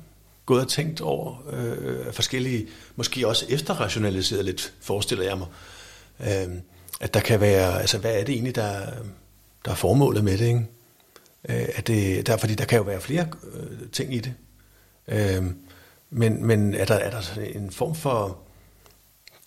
[0.46, 5.46] gået og tænkt over øh, forskellige, måske også efterrationaliseret lidt, forestiller jeg mig.
[6.20, 6.60] Øhm,
[7.00, 8.86] at der kan være, altså hvad er det egentlig, der,
[9.64, 10.66] der er formålet med det, ikke?
[11.48, 14.34] Øh, at det, der, fordi der kan jo være flere øh, ting i det.
[15.08, 15.44] Øh,
[16.10, 18.38] men men er, der, er der en form for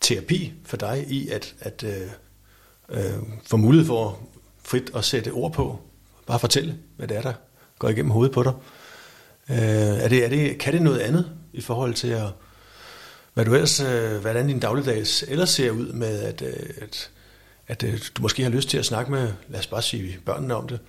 [0.03, 2.09] terapi for dig i at, at øh,
[2.89, 4.19] øh, få mulighed for
[4.63, 5.79] frit at sætte ord på?
[6.25, 7.33] Bare fortælle, hvad det er, der
[7.79, 8.53] går igennem hovedet på dig.
[9.49, 9.57] Øh,
[10.03, 12.27] er det, er det, kan det noget andet i forhold til at,
[13.33, 17.11] hvad du ellers, øh, hvordan din dagligdags ellers ser ud med, at, øh, at,
[17.67, 20.55] at øh, du måske har lyst til at snakke med, lad os bare sige børnene
[20.55, 20.79] om det,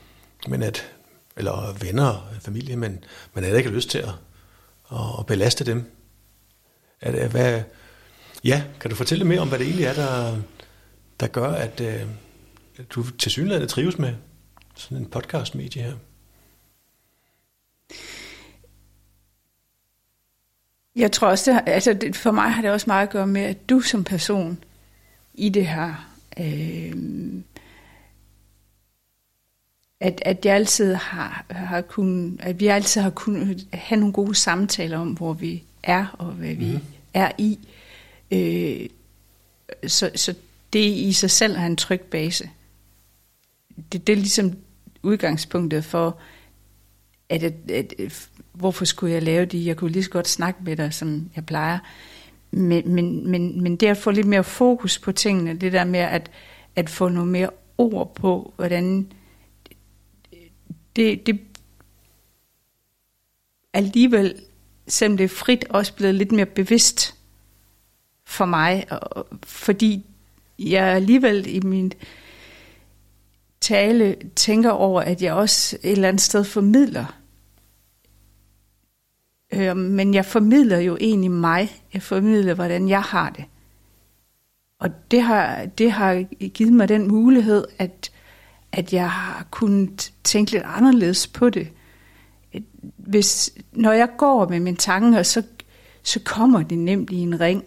[0.48, 0.92] men at,
[1.36, 4.14] eller venner og familie, men man heller ikke lyst til at,
[4.92, 5.84] at, at belaste dem.
[7.00, 7.62] Er det, hvad,
[8.44, 10.36] ja, kan du fortælle mere om, hvad det egentlig er, der,
[11.20, 12.02] der gør, at, øh,
[12.90, 14.14] du til synligheden trives med
[14.76, 15.94] sådan en podcast-medie her?
[20.96, 23.26] Jeg tror også, det, har- altså det, for mig har det også meget at gøre
[23.26, 24.64] med, at du som person
[25.34, 26.92] i det her, øh,
[30.00, 34.34] at, at jeg altid har, har kun, at vi altid har kunnet have nogle gode
[34.34, 36.80] samtaler om, hvor vi er og hvad vi Mhm.
[37.14, 37.58] er i.
[37.62, 37.68] Øh,
[38.30, 38.88] Øh,
[39.86, 40.34] så, så
[40.72, 42.50] det i sig selv er en tryg base.
[43.92, 44.52] Det, det er ligesom
[45.02, 46.18] udgangspunktet for,
[47.28, 49.66] at, at, at, at hvorfor skulle jeg lave det?
[49.66, 51.78] Jeg kunne lige så godt snakke med dig, som jeg plejer.
[52.50, 56.00] Men, men, men, men det at få lidt mere fokus på tingene, det der med
[56.00, 56.30] at,
[56.76, 59.12] at få noget mere ord på, hvordan
[60.96, 61.40] det, det
[63.72, 64.34] alligevel,
[64.88, 67.14] selvom det er frit, også blevet lidt mere bevidst
[68.26, 68.86] for mig,
[69.42, 70.06] fordi
[70.58, 71.92] jeg alligevel i min
[73.60, 77.20] tale tænker over, at jeg også et eller andet sted formidler.
[79.54, 81.82] Øh, men jeg formidler jo egentlig mig.
[81.94, 83.44] Jeg formidler, hvordan jeg har det.
[84.78, 88.12] Og det har, det har givet mig den mulighed, at,
[88.72, 91.68] at jeg har kunnet tænke lidt anderledes på det.
[92.96, 95.42] Hvis, når jeg går med mine tanker, så,
[96.02, 97.64] så kommer det nemt i en ring.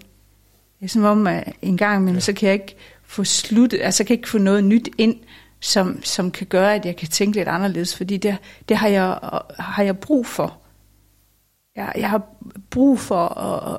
[0.79, 2.19] Det er som om, at en gang imellem, ja.
[2.19, 5.15] så kan jeg ikke få sluttet, altså kan jeg ikke få noget nyt ind,
[5.59, 8.37] som, som kan gøre, at jeg kan tænke lidt anderledes, fordi det,
[8.69, 9.19] det har, jeg,
[9.59, 10.61] har jeg brug for.
[11.75, 12.35] Jeg, jeg har
[12.69, 13.27] brug for,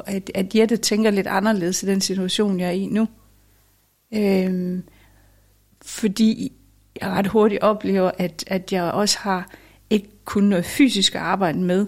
[0.07, 3.09] at, at Jette tænker lidt anderledes i den situation, jeg er i nu.
[4.15, 4.85] Øhm,
[5.83, 6.53] fordi
[7.01, 9.51] jeg ret hurtigt oplever, at, at jeg også har
[9.91, 11.87] ikke kun noget fysisk at arbejde med,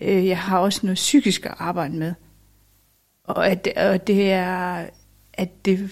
[0.00, 2.14] øh, jeg har også noget psykisk at arbejde med.
[3.24, 4.86] Og at, og det er,
[5.32, 5.90] at det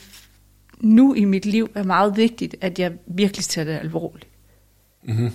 [0.80, 4.26] nu i mit liv er meget vigtigt, at jeg virkelig tager det alvorligt.
[5.02, 5.30] Mm-hmm.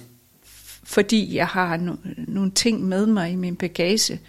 [0.83, 1.95] Fordi jeg har no,
[2.27, 4.19] nogle ting med mig i min bagage.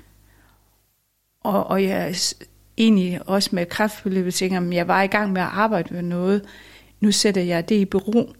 [1.40, 2.34] Og, og jeg er
[2.76, 6.44] egentlig også med kraftforløbet tænker, at jeg var i gang med at arbejde med noget.
[7.00, 8.34] Nu sætter jeg det i bero.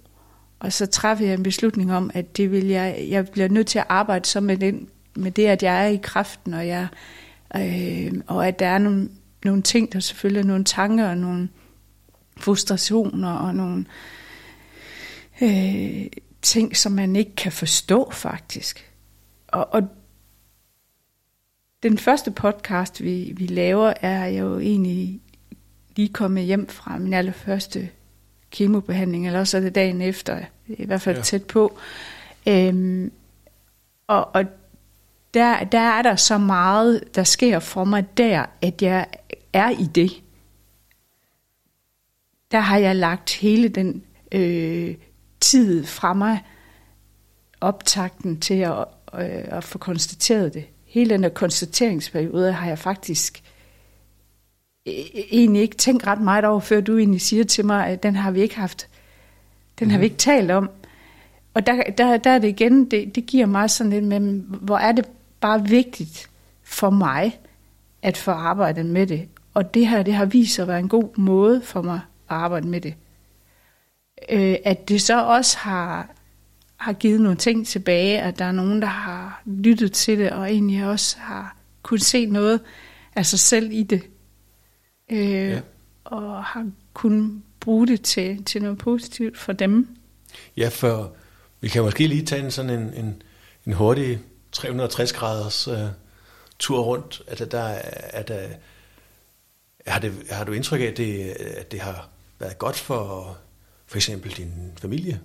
[0.58, 3.78] Og så træffer jeg en beslutning om, at det vil jeg, jeg bliver nødt til
[3.78, 6.86] at arbejde så med, den, med det, at jeg er i kraften, og, jeg,
[7.56, 9.08] øh, og at der er nogle,
[9.44, 11.48] nogle ting, der selvfølgelig er nogle tanker og nogle
[12.36, 13.84] frustrationer og nogle
[15.42, 16.06] øh,
[16.42, 18.92] ting, som man ikke kan forstå faktisk.
[19.48, 19.88] Og, og
[21.82, 25.20] den første podcast, vi, vi laver, er jeg jo egentlig
[25.96, 27.88] lige kommet hjem fra min allerførste
[28.50, 31.22] kemobehandling, eller også er det dagen efter, i hvert fald ja.
[31.22, 31.78] tæt på.
[32.46, 33.12] Øhm,
[34.06, 34.44] og og
[35.34, 39.06] der, der er der så meget, der sker for mig der, at jeg
[39.52, 40.22] er i det.
[42.50, 44.94] Der har jeg lagt hele den øh,
[45.40, 46.44] tid fra mig,
[47.60, 50.64] optakten til at, øh, at få konstateret det.
[50.86, 53.42] Hele den der konstateringsperiode har jeg faktisk
[55.30, 58.30] egentlig ikke tænkt ret meget over, før du egentlig siger til mig, at den har
[58.30, 58.88] vi ikke haft,
[59.78, 60.70] den har vi ikke talt om.
[61.54, 64.76] Og der, der, der er det igen, det, det giver mig sådan lidt med, hvor
[64.76, 65.06] er det
[65.40, 66.30] bare vigtigt
[66.62, 67.40] for mig,
[68.02, 69.28] at få arbejdet med det.
[69.54, 72.36] Og det her, det har vist sig at være en god måde for mig at
[72.36, 72.94] arbejde med det.
[74.30, 76.10] øh, at det så også har,
[76.76, 80.50] har givet nogle ting tilbage, at der er nogen, der har lyttet til det, og
[80.50, 82.60] egentlig også har kunne se noget
[83.14, 84.02] af sig selv i det.
[85.10, 85.60] Øh, ja.
[86.04, 89.88] Og har kunnet bruge det til, til noget positivt for dem.
[90.56, 91.12] Ja, for
[91.60, 93.22] vi kan måske lige tage en sådan en, en,
[93.66, 94.18] en hurtig
[94.58, 95.86] 360 graders øh,
[96.58, 97.22] tur rundt.
[97.26, 98.48] at der, er der,
[99.86, 103.36] har, det, har du indtryk af, at det, at det har været godt for
[103.86, 105.20] for eksempel din familie,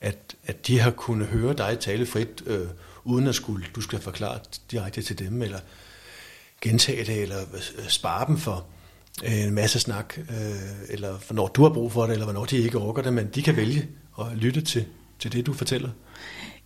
[0.00, 2.66] at, at de har kunnet høre dig tale frit, øh,
[3.04, 4.38] uden at skulle, du skal forklare
[4.70, 5.58] direkte til dem, eller
[6.60, 8.66] gentage det, eller øh, spare dem for
[9.24, 10.24] øh, en masse snak, øh,
[10.88, 13.42] eller hvornår du har brug for det, eller hvornår de ikke orker det, men de
[13.42, 13.88] kan vælge
[14.20, 14.86] at lytte til,
[15.18, 15.90] til det, du fortæller.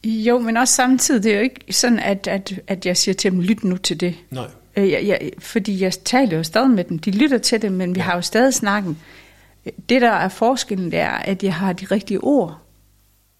[0.05, 3.31] Jo, men også samtidig, det er jo ikke sådan, at, at, at jeg siger til
[3.31, 4.15] dem, lyt nu til det.
[4.31, 4.47] Nej.
[4.77, 7.95] Øh, jeg, jeg, fordi jeg taler jo stadig med dem, de lytter til det, men
[7.95, 8.05] vi ja.
[8.05, 8.99] har jo stadig snakken.
[9.89, 12.59] Det, der er forskellen, det er, at jeg har de rigtige ord.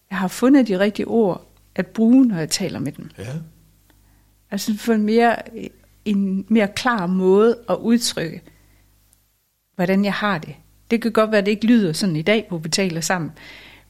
[0.09, 3.09] Jeg har fundet de rigtige ord at bruge, når jeg taler med dem.
[3.17, 3.23] Ja.
[4.51, 5.35] Altså for en mere,
[6.05, 8.41] en mere klar måde at udtrykke,
[9.75, 10.55] hvordan jeg har det.
[10.91, 13.31] Det kan godt være, at det ikke lyder sådan i dag, hvor vi taler sammen.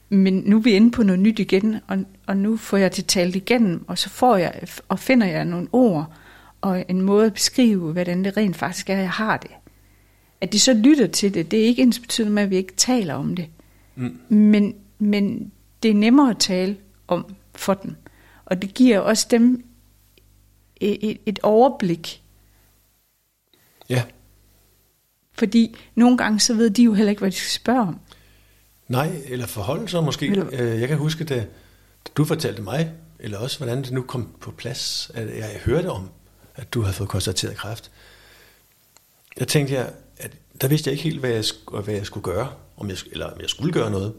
[0.08, 3.06] Men nu er vi inde på noget nyt igen, og, og nu får jeg det
[3.06, 6.12] talt igennem, og så får jeg, og finder jeg nogle ord,
[6.60, 9.50] og en måde at beskrive, hvordan det rent faktisk er, jeg har det.
[10.40, 12.74] At de så lytter til det, det er ikke ens betydende med, at vi ikke
[12.74, 13.48] taler om det.
[13.94, 14.18] Mm.
[14.28, 16.76] Men, men det er nemmere at tale
[17.08, 17.94] om for dem.
[18.44, 19.64] Og det giver også dem
[20.76, 22.22] et, et overblik.
[23.88, 24.02] Ja.
[25.32, 27.98] Fordi nogle gange så ved de jo heller ikke, hvad de skal spørge om.
[28.88, 30.26] Nej, eller forholde sig måske.
[30.26, 30.46] Eller...
[30.52, 31.46] Øh, jeg kan huske, da
[32.16, 36.10] du fortalte mig, eller også hvordan det nu kom på plads, at jeg hørte om,
[36.54, 37.90] at du havde fået konstateret kræft.
[39.38, 41.44] Jeg tænkte, jeg, at der vidste jeg ikke helt, hvad jeg,
[41.84, 44.14] hvad jeg skulle gøre, om jeg, eller om jeg skulle gøre noget.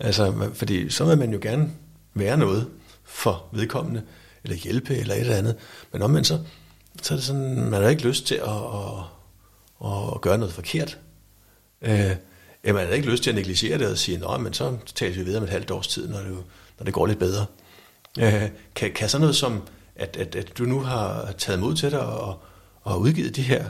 [0.00, 1.70] Altså, fordi så vil man jo gerne
[2.14, 2.70] være noget
[3.04, 4.02] for vedkommende,
[4.44, 5.56] eller hjælpe, eller et eller andet.
[5.92, 6.38] Men omvendt så,
[7.02, 8.48] så er det sådan, man har ikke lyst til at,
[9.84, 10.98] at, at gøre noget forkert.
[11.82, 12.10] Øh,
[12.64, 15.22] man havde ikke lyst til at negligere det og sige, nej, men så taler vi
[15.22, 16.36] videre med et halvt års tid, når det,
[16.78, 17.46] når det går lidt bedre.
[18.18, 19.62] Øh, kan, kan sådan noget som,
[19.96, 22.42] at, at, at du nu har taget mod til dig og,
[22.82, 23.64] og udgivet de her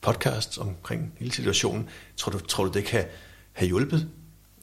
[0.00, 3.04] podcasts omkring hele situationen, tror du, tror du det kan
[3.52, 4.08] have hjulpet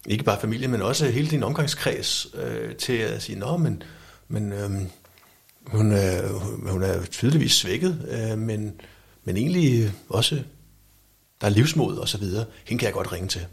[0.08, 3.84] ikke bare familien, men også hele din omgangskreds øh, til at sige, nå, men,
[4.28, 4.72] men øh,
[5.68, 6.28] hun, er,
[6.72, 8.82] hun er tydeligvis svækket, øh, men,
[9.24, 10.44] men egentlig også,
[11.42, 12.46] der er livsmod og så videre.
[12.66, 13.46] Hende kan jeg godt ringe til.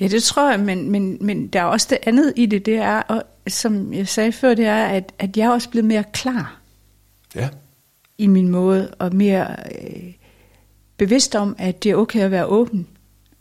[0.00, 2.76] Ja, det tror jeg, men, men, men der er også det andet i det, det
[2.76, 6.04] er, og, som jeg sagde før, det er, at, at jeg er også blevet mere
[6.12, 6.60] klar.
[7.34, 7.48] Ja.
[8.18, 10.12] I min måde, og mere øh,
[10.96, 12.88] bevidst om, at det er okay at være åben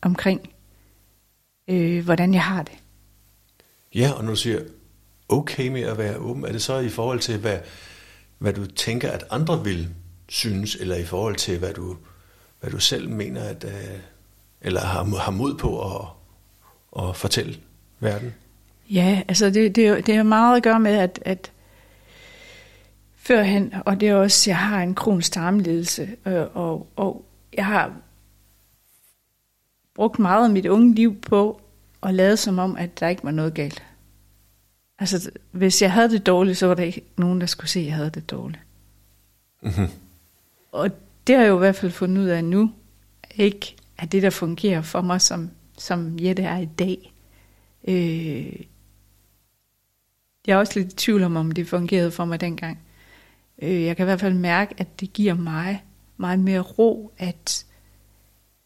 [0.02, 0.50] omkring,
[1.68, 2.74] øh, hvordan jeg har det.
[3.96, 4.60] Ja, og når du siger
[5.30, 7.60] okay med at være åben, er det så i forhold til, hvad,
[8.38, 9.90] hvad du tænker, at andre vil
[10.30, 11.98] synes, eller i forhold til, hvad du,
[12.60, 14.00] hvad du selv mener, at, øh,
[14.62, 16.08] eller har, har mod på at,
[17.00, 17.60] at fortælle
[18.00, 18.34] verden?
[18.90, 21.52] Ja, altså det, det, det er meget at gøre med, at, at
[23.16, 27.94] førhen, og det er også, jeg har en kronisk tarmledelse, øh, og, og jeg har
[29.96, 31.62] brugt meget af mit unge liv på
[32.04, 33.84] at lade som om, at der ikke var noget galt.
[35.00, 37.86] Altså, hvis jeg havde det dårligt, så var der ikke nogen, der skulle se, at
[37.86, 38.62] jeg havde det dårligt.
[39.62, 39.88] Mm-hmm.
[40.72, 40.90] Og
[41.28, 42.72] det har jeg jo i hvert fald fundet ud af nu,
[43.36, 45.50] ikke at det, der fungerer for mig, som,
[45.80, 47.14] som Jette er i dag.
[47.88, 48.66] Øh,
[50.48, 52.80] jeg er også lidt i tvivl om, om det fungerede for mig dengang.
[53.62, 55.84] Øh, jeg kan i hvert fald mærke, at det giver mig
[56.18, 57.66] meget mere ro, at,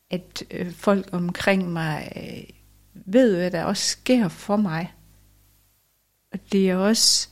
[0.10, 2.43] at øh, folk omkring mig øh,
[2.93, 4.93] ved, hvad der også sker for mig.
[6.32, 7.30] Og det er også,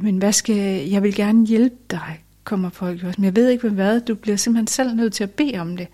[0.00, 3.20] men hvad skal, jeg vil gerne hjælpe dig, kommer folk også.
[3.20, 5.88] Men jeg ved ikke, hvad du bliver simpelthen selv nødt til at bede om det.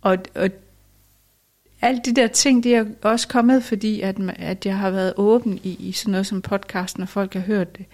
[0.00, 0.50] Og, og
[1.82, 5.60] alt de der ting, det er også kommet, fordi at, at jeg har været åben
[5.62, 7.86] i, i sådan noget som podcasten, og folk har hørt det.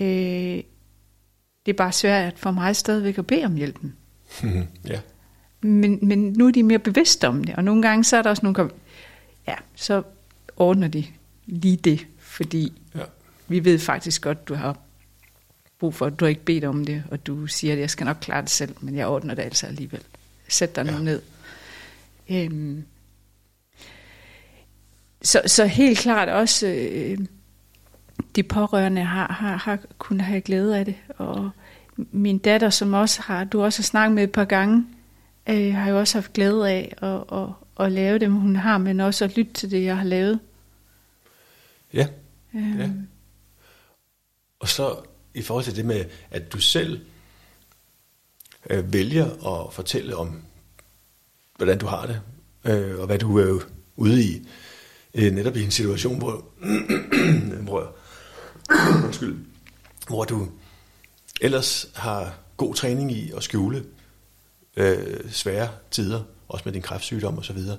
[0.00, 0.62] Øh,
[1.66, 3.96] det er bare svært for mig stadigvæk at bede om hjælpen.
[4.88, 5.00] ja.
[5.60, 8.30] Men, men nu er de mere bevidste om det, og nogle gange så er der
[8.30, 8.70] også nogle,
[9.48, 10.02] ja, så
[10.56, 11.04] ordner de
[11.46, 13.02] lige det, fordi ja.
[13.48, 14.78] vi ved faktisk godt, du har
[15.78, 18.04] brug for, at du har ikke bedt om det, og du siger, at jeg skal
[18.04, 20.02] nok klare det selv, men jeg ordner det altså alligevel.
[20.48, 20.92] Sæt dig ja.
[20.92, 21.22] nu ned.
[22.30, 22.84] Øhm,
[25.22, 27.18] så, så helt klart også, øh,
[28.36, 31.50] de pårørende har, har, har kunnet have glæde af det, og
[31.96, 34.86] min datter, som også har, du også har snakket med et par gange,
[35.48, 37.48] øh, har jo også haft glæde af at, at,
[37.86, 40.40] at lave dem, hun har, men også at lytte til det, jeg har lavet.
[41.92, 42.06] Ja,
[42.54, 42.90] Øhm, Ja.
[44.60, 44.96] og så
[45.34, 47.00] i forhold til det med, at du selv
[48.70, 49.26] øh, vælger
[49.66, 50.42] at fortælle om,
[51.56, 52.20] hvordan du har det,
[52.64, 53.60] øh, og hvad du er
[53.96, 54.46] ude i,
[55.18, 56.44] øh, netop i en situation, hvor,
[57.68, 57.96] hvor,
[59.04, 59.36] undskyld,
[60.06, 60.48] hvor du
[61.40, 63.84] ellers har god træning i at skjule
[64.76, 67.78] øh, svære tider, også med din kræftsygdom og så videre.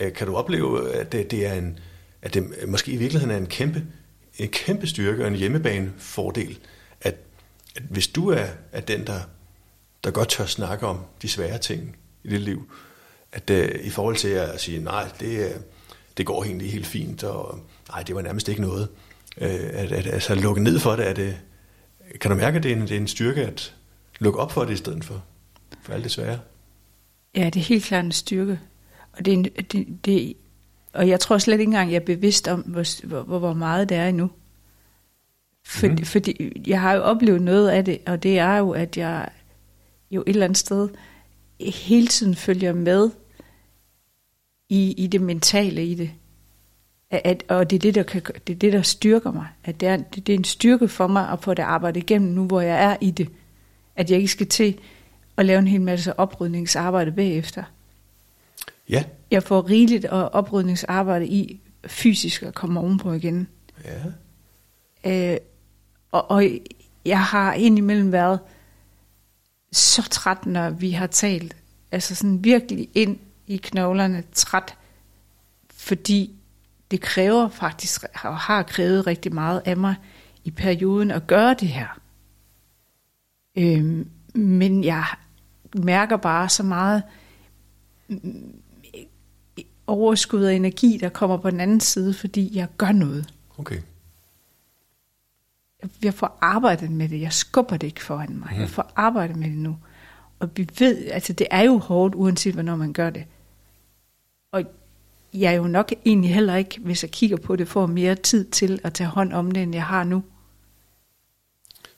[0.00, 1.78] Øh, kan du opleve, at det, det er en,
[2.22, 3.86] at det måske i virkeligheden er en kæmpe,
[4.38, 6.58] en kæmpe styrke og en hjemmebanefordel,
[7.00, 7.16] at,
[7.76, 9.20] at hvis du er, er den, der,
[10.04, 12.72] der godt tør snakke om de svære ting i dit liv,
[13.32, 15.60] at øh, i forhold til at sige, nej, det, øh,
[16.20, 18.88] det går egentlig helt fint, og nej, det var nærmest ikke noget,
[19.36, 21.36] uh, at, at altså, lukke ned for det, er det,
[22.20, 23.74] kan du mærke, at det er, en, det er en styrke at
[24.18, 25.24] lukke op for det i stedet for,
[25.82, 26.38] for alt det svære?
[27.36, 28.60] Ja, det er helt klart en styrke.
[29.12, 30.34] Og, det er en, det, det,
[30.92, 33.96] og jeg tror slet ikke engang, jeg er bevidst om, hvor, hvor, hvor meget det
[33.96, 34.30] er endnu.
[35.66, 36.04] For, mm.
[36.04, 39.28] Fordi jeg har jo oplevet noget af det, og det er jo, at jeg
[40.10, 40.88] jo et eller andet sted
[41.60, 43.10] hele tiden følger med
[44.70, 46.10] i, i det mentale i det.
[47.10, 49.46] At, at, og det er det, der kan, det er det, der styrker mig.
[49.64, 52.30] At det er, det, det er en styrke for mig at få det arbejdet igennem
[52.34, 53.28] nu, hvor jeg er i det.
[53.96, 54.78] At jeg ikke skal til
[55.36, 57.62] at lave en hel masse oprydningsarbejde bagefter.
[58.88, 63.48] Ja, Jeg får rigeligt og oprydningsarbejde i fysisk at komme ovenpå igen.
[63.84, 63.90] ja,
[65.04, 65.36] Øh,
[66.12, 66.44] og, og
[67.04, 68.38] jeg har indimellem været
[69.72, 71.56] så træt, når vi har talt.
[71.92, 73.18] Altså sådan virkelig ind
[73.50, 74.74] i knoglerne træt,
[75.70, 76.34] fordi
[76.90, 79.94] det kræver faktisk, og har krævet rigtig meget af mig
[80.44, 82.00] i perioden at gøre det her.
[83.56, 85.04] Øhm, men jeg
[85.74, 87.02] mærker bare så meget
[88.08, 88.62] mm,
[89.86, 93.34] overskud af energi, der kommer på den anden side, fordi jeg gør noget.
[93.58, 93.82] okay.
[96.02, 97.20] Jeg får arbejdet med det.
[97.20, 98.58] Jeg skubber det ikke foran mig.
[98.58, 99.78] Jeg får arbejdet med det nu.
[100.38, 103.24] Og vi ved, altså det er jo hårdt, uanset hvornår man gør det.
[105.34, 108.44] Jeg er jo nok egentlig heller ikke, hvis jeg kigger på det, får mere tid
[108.44, 110.22] til at tage hånd om det, end jeg har nu.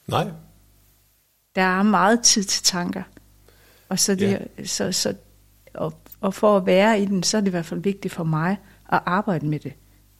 [0.07, 0.29] Nej,
[1.55, 3.03] Der er meget tid til tanker.
[3.89, 4.65] Og, så det, ja.
[4.65, 5.15] så, så,
[5.75, 8.25] og, og for at være i den, så er det i hvert fald vigtigt for
[8.25, 8.57] mig
[8.93, 9.73] at arbejde med det.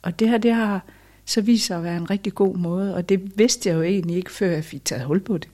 [0.03, 0.85] Og det her, det har
[1.25, 4.17] så vist sig at være en rigtig god måde, og det vidste jeg jo egentlig
[4.17, 5.49] ikke, før jeg fik taget hul på det.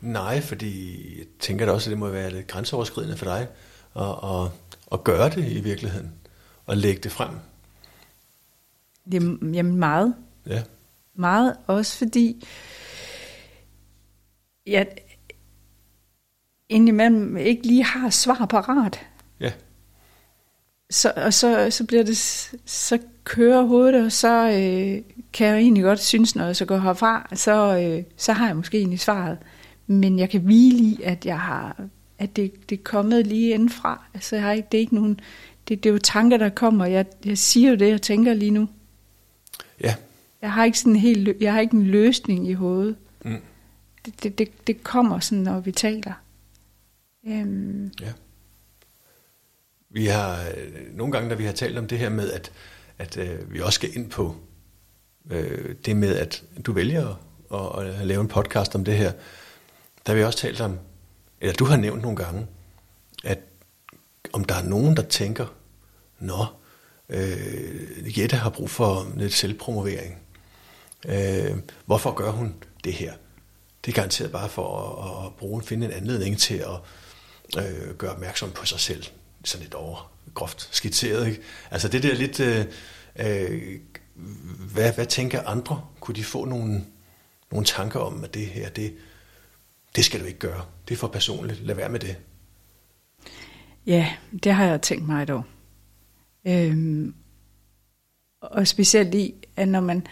[0.00, 3.48] Nej, fordi jeg tænker da også, at det må være lidt grænseoverskridende for dig
[3.96, 4.50] at, at,
[4.92, 6.12] at gøre det i virkeligheden,
[6.66, 7.30] og lægge det frem.
[9.12, 10.14] Det er jamen meget,
[10.46, 10.62] Ja,
[11.14, 12.46] meget også fordi,
[14.66, 14.88] jeg
[16.68, 19.00] indimellem ikke lige har svar parat.
[19.40, 19.52] ja,
[20.90, 22.16] Så, og så, så bliver det,
[22.66, 26.78] så kører hovedet, og så øh, kan jeg egentlig godt synes, når jeg så går
[26.78, 29.38] herfra, så, øh, så har jeg måske egentlig svaret.
[29.86, 31.76] Men jeg kan hvile i, at jeg har,
[32.20, 34.04] at det, det er kommet lige indenfra.
[34.14, 35.20] Altså, jeg har ikke, det er ikke nogen,
[35.68, 36.86] det, det er jo tanker, der kommer.
[36.86, 38.68] Jeg, jeg siger jo det, jeg tænker lige nu.
[39.80, 39.94] ja,
[40.42, 42.96] Jeg har ikke sådan en helt, jeg har ikke en løsning i hovedet.
[43.24, 43.36] mm,
[44.04, 46.12] Det, det, det, det kommer sådan, når vi taler.
[47.26, 48.12] Øhm, ja.
[49.90, 52.52] Vi har øh, nogle gange, da vi har talt om det her med, at,
[52.98, 54.36] at øh, vi også skal ind på
[55.30, 57.20] øh, det med, at du vælger
[57.54, 59.12] at, at lave en podcast om det her,
[60.06, 60.78] der har vi også talt om,
[61.40, 62.46] eller du har nævnt nogle gange,
[63.24, 63.38] at
[64.32, 65.46] om der er nogen, der tænker,
[66.18, 66.46] nå,
[67.08, 70.18] øh, Jette har brug for lidt selvpromovering.
[71.08, 73.12] Øh, hvorfor gør hun det her?
[73.84, 78.10] Det er garanteret bare for at, at bruge, finde en anledning til at øh, gøre
[78.10, 79.04] opmærksom på sig selv.
[79.44, 81.26] Sådan lidt over groft skitseret.
[81.26, 81.42] Ikke?
[81.70, 82.64] Altså det der lidt, øh,
[83.16, 83.80] øh,
[84.72, 85.82] hvad, hvad tænker andre?
[86.00, 86.84] Kunne de få nogle,
[87.50, 88.94] nogle tanker om, at det her, det,
[89.96, 90.62] det skal du ikke gøre.
[90.88, 91.60] Det er for personligt.
[91.60, 92.16] Lad være med det.
[93.86, 94.12] Ja,
[94.44, 95.42] det har jeg tænkt mig dog.
[96.46, 97.14] Øhm,
[98.40, 100.06] og specielt i, at når man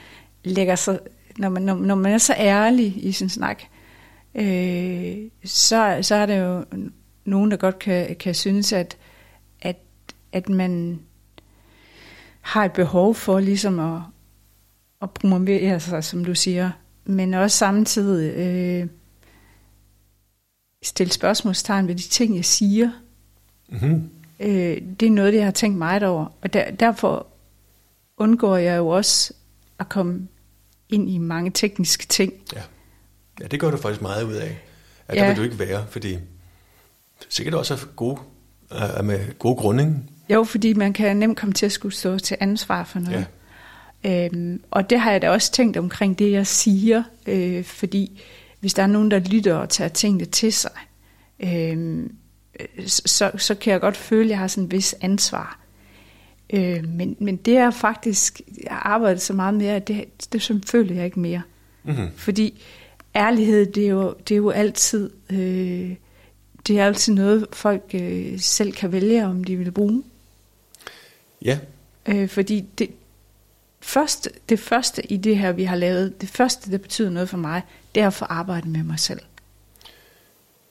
[0.44, 1.00] lægger sig,
[1.38, 3.62] når man, når, når man er så ærlig i sin snak,
[4.34, 6.64] øh, så, så er det jo
[7.24, 8.96] nogen, der godt kan, kan synes, at,
[9.60, 9.76] at,
[10.32, 11.00] at man
[12.40, 14.00] har et behov for ligesom at,
[15.02, 16.70] at promovere sig, som du siger,
[17.04, 18.88] men også samtidig øh,
[20.82, 22.90] stille spørgsmålstegn ved de ting, jeg siger.
[23.68, 24.10] Mm-hmm.
[24.40, 26.26] Øh, det er noget, jeg har tænkt meget over.
[26.42, 27.26] Og der, derfor
[28.16, 29.32] undgår jeg jo også
[29.78, 30.28] at komme
[30.88, 32.32] ind i mange tekniske ting.
[32.54, 32.60] Ja.
[33.40, 34.58] ja, det gør du faktisk meget ud af.
[35.08, 35.20] At Ja.
[35.20, 36.18] der vil du ikke være, fordi
[37.28, 38.20] sikkert også af gode
[38.70, 39.94] er med god grund, ikke?
[40.30, 43.26] Jo, fordi man kan nemt komme til at skulle stå til ansvar for noget.
[44.04, 44.24] Ja.
[44.26, 48.22] Øhm, og det har jeg da også tænkt omkring det, jeg siger, øh, fordi
[48.60, 50.70] hvis der er nogen, der lytter og tager tingene til sig,
[51.40, 52.06] øh,
[52.86, 55.60] så, så kan jeg godt føle, at jeg har sådan en vis ansvar.
[56.50, 60.42] Øh, men, men det er faktisk, jeg har arbejdet så meget med, at det, det
[60.42, 61.42] sådan føler jeg ikke mere.
[61.84, 62.08] Mm-hmm.
[62.16, 62.62] Fordi
[63.16, 65.94] ærlighed, det er jo, det er jo altid, øh,
[66.66, 70.02] det er altid noget, folk øh, selv kan vælge, om de vil bruge.
[71.44, 71.58] Ja.
[72.08, 72.90] Øh, fordi det,
[73.80, 77.36] første, det første i det her, vi har lavet, det første, der betyder noget for
[77.36, 77.62] mig,
[77.94, 79.20] det er at få arbejdet med mig selv.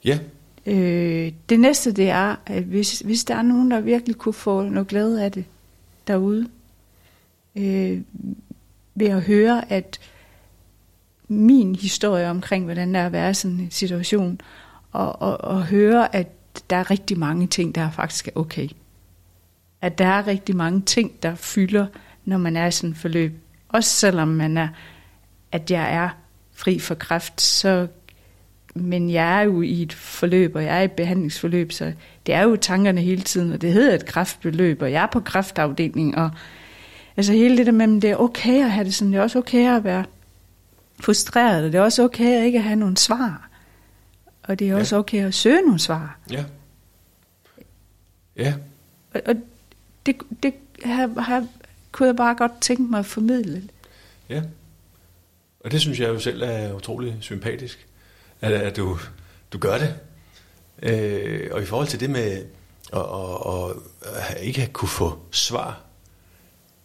[0.04, 0.18] Ja.
[0.66, 4.62] Øh, det næste, det er, at hvis, hvis der er nogen, der virkelig kunne få
[4.62, 5.44] noget glæde af det
[6.06, 6.48] derude,
[7.56, 8.00] øh,
[8.94, 10.00] ved at høre, at
[11.28, 14.40] min historie omkring, hvordan der er at være sådan en situation,
[14.92, 16.28] og, og, og høre, at
[16.70, 18.68] der er rigtig mange ting, der faktisk er okay.
[19.80, 21.86] At der er rigtig mange ting, der fylder,
[22.28, 23.32] når man er i sådan et forløb.
[23.68, 24.68] Også selvom man er,
[25.52, 26.08] at jeg er
[26.52, 27.86] fri for kræft, så
[28.74, 31.92] men jeg er jo i et forløb, og jeg er i et behandlingsforløb, så
[32.26, 35.20] det er jo tankerne hele tiden, og det hedder et kræftbeløb, og jeg er på
[35.20, 36.30] kræftafdelingen, og
[37.16, 39.38] altså hele det der med, det er okay at have det sådan, det er også
[39.38, 40.04] okay at være
[41.00, 43.48] frustreret, og det er også okay at ikke have nogen svar,
[44.42, 45.00] og det er også ja.
[45.00, 46.18] okay at søge nogle svar.
[46.30, 46.44] Ja.
[48.36, 48.54] Ja.
[49.14, 49.34] Og, og
[50.06, 50.54] det, det
[50.84, 51.46] har, har,
[51.98, 53.68] kunne jeg bare godt tænke mig at formidle.
[54.28, 54.42] Ja.
[55.60, 57.86] Og det synes jeg jo selv er utrolig sympatisk
[58.40, 58.98] at, at du,
[59.52, 59.94] du gør det.
[60.82, 62.44] Øh, og i forhold til det med
[62.92, 63.70] at, at,
[64.12, 65.80] at, at ikke kunne få svar,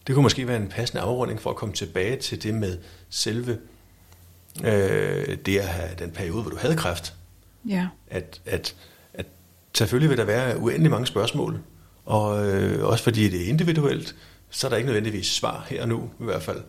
[0.06, 2.78] det kunne måske være en passende afrunding for at komme tilbage til det med
[3.10, 3.58] selve
[4.64, 7.14] øh, det at have den periode, hvor du havde kræft.
[7.68, 7.88] Ja.
[8.10, 8.74] At, at,
[9.14, 9.26] at
[9.74, 11.60] selvfølgelig vil der være uendelig mange spørgsmål,
[12.04, 14.14] og øh, også fordi det er individuelt,
[14.54, 16.62] så er der ikke nødvendigvis svar her og nu i hvert fald.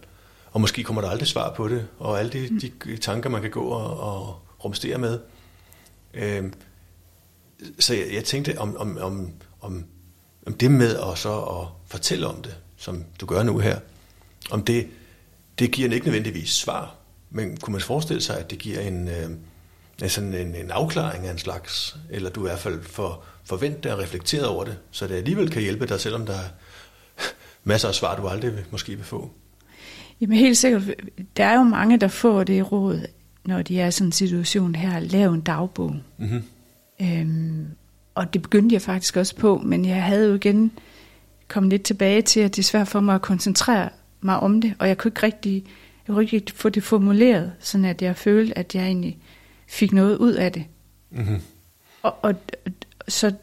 [0.51, 3.51] Og måske kommer der aldrig svar på det, og alle de, de tanker, man kan
[3.51, 5.19] gå og, og rumstere med.
[6.13, 6.53] Øhm,
[7.79, 9.31] så jeg, jeg tænkte om, om, om,
[9.61, 9.85] om,
[10.45, 13.79] om det med at så at fortælle om det, som du gør nu her,
[14.51, 14.87] om det,
[15.59, 16.95] det giver ikke nødvendigvis svar,
[17.29, 21.31] men kunne man forestille sig, at det giver en, øh, sådan en, en afklaring af
[21.31, 25.15] en slags, eller du i hvert fald får forventet og reflekteret over det, så det
[25.15, 26.47] alligevel kan hjælpe dig, selvom der er
[27.65, 29.29] masser af svar, du aldrig vil, måske vil få?
[30.21, 30.83] Jamen helt sikkert.
[31.37, 33.01] Der er jo mange, der får det råd,
[33.45, 35.95] når de er i sådan en situation her, lave en dagbog.
[36.17, 36.43] Mm-hmm.
[37.01, 37.67] Øhm,
[38.15, 40.71] og det begyndte jeg faktisk også på, men jeg havde jo igen
[41.47, 43.89] kommet lidt tilbage til, at det er svært for mig at koncentrere
[44.21, 45.63] mig om det, og jeg kunne ikke rigtig,
[46.07, 49.17] jeg kunne ikke få det formuleret, sådan at jeg følte, at jeg egentlig
[49.67, 50.65] fik noget ud af det.
[51.11, 51.41] Mm-hmm.
[52.03, 52.35] Og, og
[53.07, 53.33] så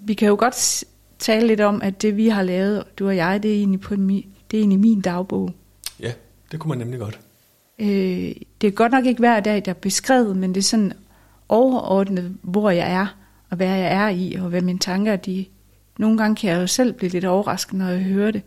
[0.00, 0.84] vi kan jo godt
[1.24, 3.96] tale lidt om, at det vi har lavet, du og jeg, det er egentlig, på
[3.96, 5.50] min, det er egentlig min dagbog.
[6.00, 6.12] Ja,
[6.52, 7.20] det kunne man nemlig godt.
[7.78, 10.92] Øh, det er godt nok ikke hver dag, der er beskrevet, men det er sådan
[11.48, 13.06] overordnet, hvor jeg er,
[13.50, 15.44] og hvad jeg er i, og hvad mine tanker de
[15.98, 18.42] Nogle gange kan jeg jo selv blive lidt overrasket, når jeg hører det,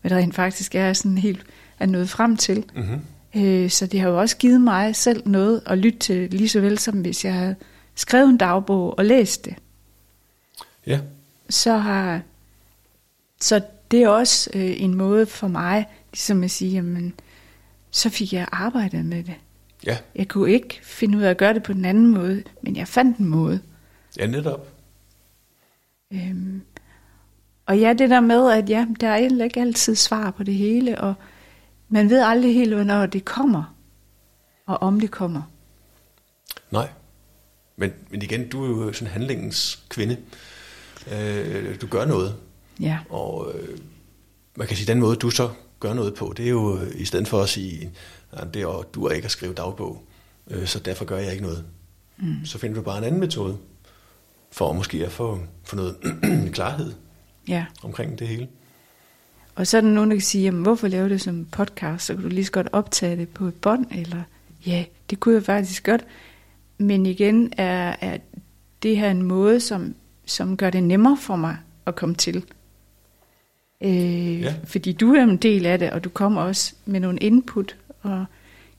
[0.00, 1.46] hvad der rent faktisk er sådan helt
[1.78, 2.64] er nået frem til.
[2.76, 3.00] Mm-hmm.
[3.42, 6.60] Øh, så det har jo også givet mig selv noget at lytte til, lige så
[6.60, 7.54] vel som hvis jeg havde
[7.94, 9.54] skrevet en dagbog og læst det.
[10.86, 11.00] Ja.
[11.50, 12.20] Så har
[13.40, 17.14] så det er også øh, en måde for mig, ligesom at sige, jamen,
[17.90, 19.34] så fik jeg arbejdet med det.
[19.86, 19.98] Ja.
[20.14, 22.88] Jeg kunne ikke finde ud af at gøre det på den anden måde, men jeg
[22.88, 23.60] fandt en måde.
[24.18, 24.68] Ja, netop.
[26.12, 26.62] Øhm,
[27.66, 31.00] og ja, det der med, at ja, der er ikke altid svar på det hele,
[31.00, 31.14] og
[31.88, 33.74] man ved aldrig helt, hvornår det kommer,
[34.66, 35.42] og om det kommer.
[36.70, 36.88] Nej.
[37.76, 40.16] Men, men igen, du er jo sådan handlingens kvinde.
[41.12, 42.36] Øh, du gør noget.
[42.80, 42.98] Ja.
[43.08, 43.78] Og øh,
[44.56, 47.04] man kan sige, den måde, du så gør noget på, det er jo øh, i
[47.04, 47.90] stedet for at sige,
[48.32, 50.02] at det er, du er ikke at skrive dagbog,
[50.50, 51.64] øh, så derfor gør jeg ikke noget.
[52.18, 52.44] Mm.
[52.44, 53.58] Så finder du bare en anden metode,
[54.52, 55.96] for måske at få, få noget
[56.54, 56.92] klarhed
[57.48, 57.64] ja.
[57.82, 58.48] omkring det hele.
[59.54, 62.14] Og så er der nogen, der kan sige, jamen, hvorfor lave det som podcast, så
[62.14, 64.22] kan du lige så godt optage det på et bånd, eller
[64.66, 66.04] ja, det kunne jeg faktisk godt.
[66.78, 68.18] Men igen er, er
[68.82, 69.94] det her en måde, som,
[70.30, 71.56] som gør det nemmere for mig
[71.86, 72.44] at komme til.
[73.80, 74.54] Øh, ja.
[74.64, 78.24] Fordi du er en del af det, og du kommer også med nogle input, og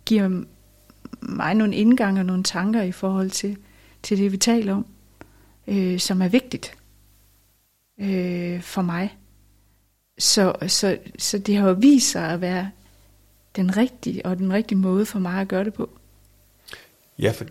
[0.06, 0.44] giver
[1.22, 3.58] mig nogle indgange og nogle tanker i forhold til,
[4.04, 4.86] til det, vi taler om,
[5.68, 6.74] øh, som er vigtigt
[8.00, 9.18] øh, for mig.
[10.18, 12.72] Så, så, så det har jo vist sig at være
[13.56, 15.90] den rigtige og den rigtige måde for mig at gøre det på.
[17.20, 17.46] Ja, for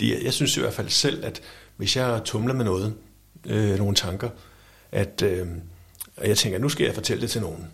[0.00, 1.42] jeg synes i hvert fald selv, at
[1.80, 2.94] hvis jeg tumler med noget,
[3.46, 4.30] øh, nogle tanker,
[4.92, 5.46] at øh,
[6.16, 7.66] og jeg tænker, nu skal jeg fortælle det til nogen.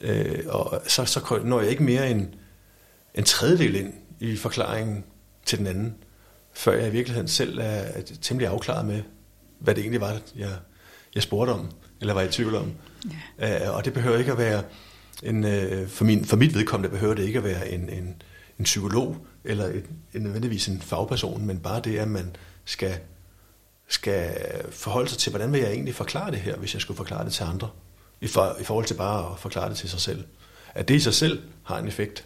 [0.00, 2.28] Øh, og så, så når jeg ikke mere end
[3.14, 5.04] en tredjedel ind i forklaringen
[5.46, 5.94] til den anden,
[6.52, 9.02] før jeg i virkeligheden selv er, temmelig afklaret med,
[9.58, 10.50] hvad det egentlig var, jeg,
[11.14, 11.70] jeg spurgte om,
[12.00, 12.72] eller var i tvivl om.
[13.38, 13.66] Ja.
[13.68, 14.62] Øh, og det behøver ikke at være,
[15.22, 18.22] en, øh, for, min, for mit vedkommende behøver det ikke at være en, en,
[18.58, 19.84] en psykolog, eller et,
[20.14, 22.98] en, nødvendigvis en fagperson, men bare det, at man skal,
[23.90, 24.30] skal
[24.70, 27.32] forholde sig til, hvordan vil jeg egentlig forklare det her, hvis jeg skulle forklare det
[27.32, 27.68] til andre,
[28.20, 30.24] i, for, i forhold til bare at forklare det til sig selv.
[30.74, 32.24] At det i sig selv har en effekt.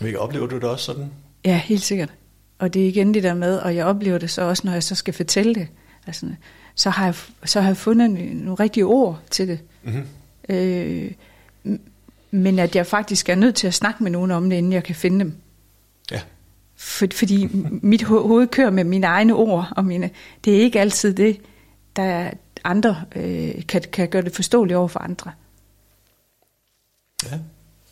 [0.00, 1.10] Hvilket oplever du det også sådan?
[1.44, 2.12] Ja, helt sikkert.
[2.58, 4.82] Og det er igen det der med, og jeg oplever det så også, når jeg
[4.82, 5.68] så skal fortælle det.
[6.06, 6.26] Altså,
[6.74, 7.14] så, har jeg,
[7.44, 9.60] så har jeg fundet nogle rigtige ord til det.
[9.82, 10.06] Mm-hmm.
[10.48, 11.12] Øh,
[12.30, 14.84] men at jeg faktisk er nødt til at snakke med nogen om det, inden jeg
[14.84, 15.36] kan finde dem.
[16.10, 16.20] Ja.
[16.76, 17.48] For, fordi
[17.82, 20.10] mit hoved kører med mine egne ord, og mine,
[20.44, 21.40] det er ikke altid det,
[21.96, 22.30] der
[22.64, 25.30] andre øh, kan, kan gøre det forståeligt over for andre.
[27.24, 27.38] Ja.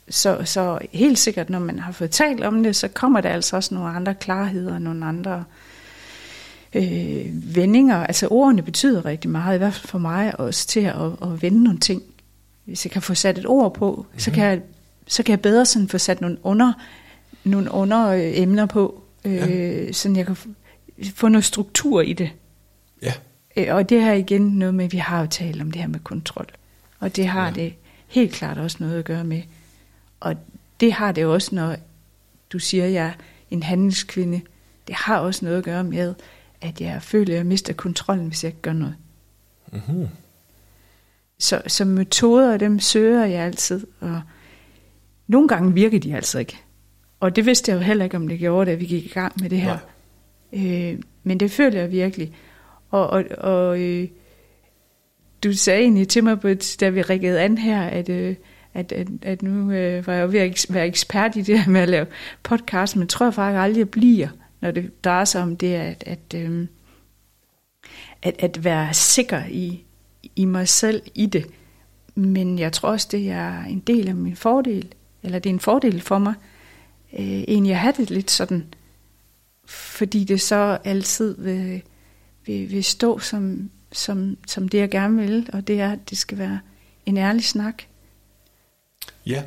[0.08, 3.56] Så, så helt sikkert, når man har fået talt om det, så kommer der altså
[3.56, 5.44] også nogle andre klarheder, nogle andre
[6.74, 7.96] øh, vendinger.
[8.06, 11.64] Altså ordene betyder rigtig meget, i hvert fald for mig også til at, at vende
[11.64, 12.02] nogle ting.
[12.64, 14.18] Hvis jeg kan få sat et ord på, mm-hmm.
[14.18, 14.34] så, mhm.
[14.34, 14.60] kan jeg,
[15.06, 16.72] så kan jeg bedre sådan få sat nogle under,
[17.44, 19.92] nogle under øh, emner på, øh, ja.
[19.92, 20.36] sådan jeg kan
[21.14, 22.30] få noget struktur i det.
[23.02, 23.12] Ja.
[23.56, 26.00] Øh, og det her igen noget med, vi har jo talt om det her med
[26.00, 26.46] kontrol.
[26.98, 27.52] Og det har ja.
[27.52, 27.74] det
[28.08, 29.42] helt klart også noget at gøre med.
[30.20, 30.36] Og
[30.80, 31.76] det har det også, når
[32.52, 33.12] du siger, at jeg er
[33.50, 34.40] en handelskvinde.
[34.86, 36.14] Det har også noget at gøre med,
[36.60, 38.94] at jeg føler, at jeg mister kontrollen, hvis jeg ikke gør noget.
[39.72, 40.08] Mm-hmm.
[41.38, 44.22] Så, så metoder, dem søger jeg altid, og
[45.26, 46.61] nogle gange virker de altså ikke.
[47.22, 49.32] Og det vidste jeg jo heller ikke, om det gjorde, da vi gik i gang
[49.40, 49.78] med det her.
[50.52, 52.34] Øh, men det føler jeg virkelig.
[52.90, 54.08] Og, og, og øh,
[55.44, 56.42] du sagde egentlig til mig,
[56.80, 58.34] da vi rikkede an her, at, øh,
[58.74, 61.80] at, at, at nu øh, var jeg ved at være ekspert i det her med
[61.80, 62.06] at lave
[62.42, 64.28] podcast, men tror jeg faktisk aldrig, jeg bliver,
[64.60, 66.66] når det drejer sig om det, at, at, øh,
[68.22, 69.84] at, at være sikker i,
[70.36, 71.46] i mig selv i det.
[72.14, 75.60] Men jeg tror også, det er en del af min fordel, eller det er en
[75.60, 76.34] fordel for mig,
[77.18, 78.74] øh, egentlig at have det lidt sådan,
[79.66, 81.82] fordi det så altid vil,
[82.46, 86.18] vil, vil stå som, som, som det, jeg gerne vil, og det er, at det
[86.18, 86.60] skal være
[87.06, 87.82] en ærlig snak.
[89.26, 89.42] Ja,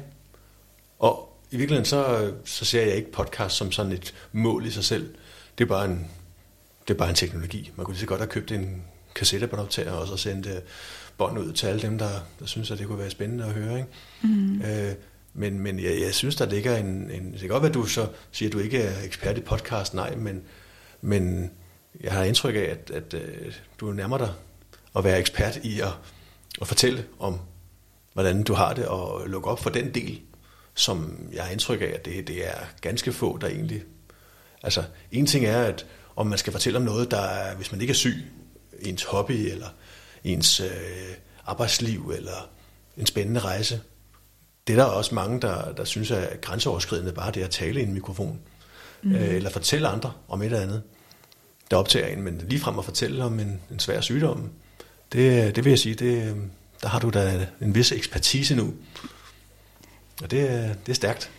[0.99, 4.83] og i virkeligheden så, så ser jeg ikke podcast som sådan et mål i sig
[4.83, 5.15] selv.
[5.57, 6.07] Det er bare en,
[6.87, 7.71] det er bare en teknologi.
[7.75, 8.83] Man kunne lige så godt have købt en
[9.15, 10.47] kassettebåndoptager og så sendt
[11.17, 12.09] bånd ud til alle dem, der,
[12.39, 13.77] der synes, at det kunne være spændende at høre.
[13.77, 13.89] Ikke?
[14.21, 14.61] Mm.
[14.61, 14.91] Øh,
[15.35, 17.31] men men jeg, jeg synes, der ligger en, en...
[17.31, 19.93] Det kan godt være, at du så siger, at du ikke er ekspert i podcast,
[19.93, 20.43] nej, men,
[21.01, 21.51] men
[22.01, 24.33] jeg har indtryk af, at, at, at du nærmer dig
[24.95, 25.93] at være ekspert i at,
[26.61, 27.39] at fortælle om,
[28.13, 30.21] hvordan du har det, og lukke op for den del,
[30.73, 33.83] som jeg har indtryk af, at det, det er ganske få, der egentlig...
[34.63, 37.81] Altså, en ting er, at om man skal fortælle om noget, der er, hvis man
[37.81, 38.25] ikke er syg,
[38.79, 39.67] ens hobby, eller
[40.23, 40.67] ens øh,
[41.45, 42.49] arbejdsliv, eller
[42.97, 43.81] en spændende rejse.
[44.67, 47.83] Det er der også mange, der, der synes er grænseoverskridende, bare det at tale i
[47.83, 48.39] en mikrofon,
[49.03, 49.15] mm.
[49.15, 50.83] øh, eller fortælle andre om et eller andet,
[51.71, 52.21] der optager en.
[52.21, 54.49] Men ligefrem at fortælle om en, en svær sygdom,
[55.11, 56.35] det, det vil jeg sige, det,
[56.81, 58.73] der har du da en vis ekspertise nu.
[60.23, 61.31] Og det, det er stærkt.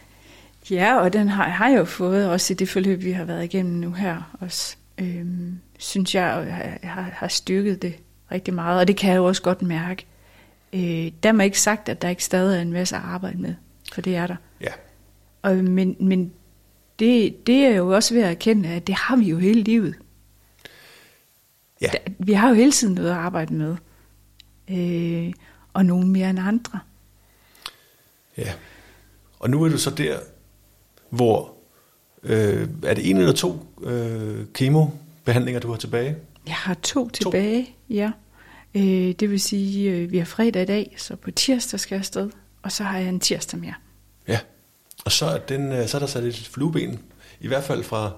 [0.70, 3.45] Ja, og den har, har jeg jo fået også i det forløb, vi har været
[3.45, 4.37] igennem nu her.
[4.41, 6.47] Også, øhm, synes jeg,
[6.83, 7.95] jeg har, har styrket det
[8.33, 10.07] rigtig meget, og det kan jeg jo også godt mærke.
[10.77, 13.55] Øh, der er ikke sagt, at der ikke stadig er en masse at arbejde med,
[13.93, 14.37] for det er der.
[14.61, 14.72] Ja.
[15.43, 16.33] Og, men men
[16.99, 19.95] det, det er jo også ved at erkende, at det har vi jo hele livet.
[21.81, 21.87] Ja.
[21.93, 23.77] Der, vi har jo hele tiden noget at arbejde med.
[24.70, 25.33] Øh,
[25.72, 26.79] og nogen mere end andre.
[28.39, 28.53] Ja.
[29.39, 30.18] Og nu er du så der,
[31.11, 31.53] hvor
[32.22, 36.16] øh, er det en eller to øh, kemobehandlinger, du har tilbage?
[36.47, 37.95] Jeg har to tilbage, to.
[37.95, 38.11] ja.
[38.77, 42.01] Øh, det vil sige, øh, vi har fredag i dag, så på tirsdag skal jeg
[42.01, 42.31] afsted,
[42.62, 43.74] og så har jeg en tirsdag mere.
[44.29, 44.39] Ja,
[45.05, 46.99] og så er, den, øh, så er der sat et flueben,
[47.41, 48.11] i hvert fald fra,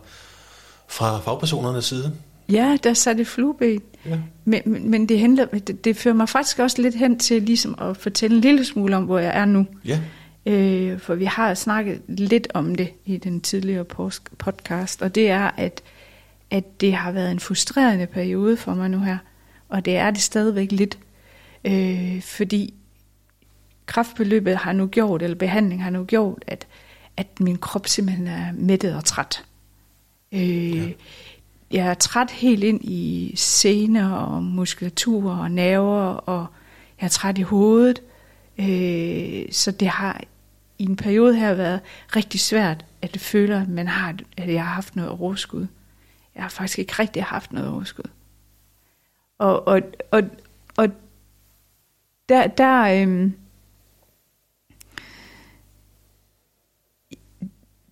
[0.88, 2.12] fra fagpersonernes side.
[2.48, 3.82] Ja, der er sat et flueben.
[4.06, 4.18] Ja.
[4.44, 7.74] Men, men, men det, henter, det, det fører mig faktisk også lidt hen til ligesom
[7.80, 9.66] at fortælle en lille smule om, hvor jeg er nu.
[9.84, 10.00] Ja.
[10.46, 13.84] Øh, for vi har snakket lidt om det i den tidligere
[14.38, 15.82] podcast, og det er, at
[16.50, 19.18] at det har været en frustrerende periode for mig nu her.
[19.68, 20.98] Og det er det stadigvæk lidt.
[21.64, 22.74] Øh, fordi
[23.86, 26.66] kraftbeløbet har nu gjort, eller behandling har nu gjort, at,
[27.16, 29.44] at min krop simpelthen er mættet og træt.
[30.32, 30.92] Øh, ja.
[31.70, 36.46] jeg er træt helt ind i sener og muskulatur og nerver, og
[37.00, 38.02] jeg er træt i hovedet.
[38.58, 40.20] Øh, så det har
[40.78, 41.80] i en periode her været
[42.16, 45.66] rigtig svært, at det føler, at, man har, at jeg har haft noget overskud.
[46.34, 48.04] Jeg har faktisk ikke rigtig haft noget overskud.
[49.38, 50.22] Og, og, og,
[50.76, 50.88] og
[52.28, 53.34] der, der øhm,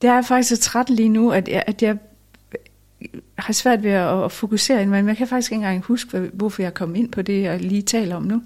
[0.02, 1.96] der er faktisk så træt lige nu, at jeg, at jeg
[3.38, 6.74] har svært ved at, at fokusere, men jeg kan faktisk ikke engang huske, hvorfor jeg
[6.74, 8.42] kom ind på det, jeg lige taler om nu.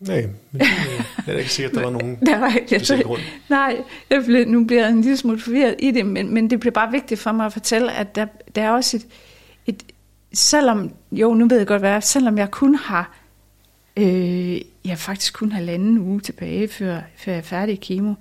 [0.00, 3.20] Nej, men det er ikke sikkert, at der var nogen der var, jeg, grund.
[3.48, 3.76] Nej,
[4.10, 6.72] jeg blev, nu bliver jeg en lille smule forvirret i det, men, men det bliver
[6.72, 9.06] bare vigtigt for mig at fortælle, at der, der er også et,
[9.66, 9.82] et,
[10.34, 13.18] selvom, jo, nu ved jeg godt, hvad selvom jeg kun har,
[13.96, 18.14] øh, jeg faktisk kun har landet uge tilbage, før, før jeg er færdig i kemo,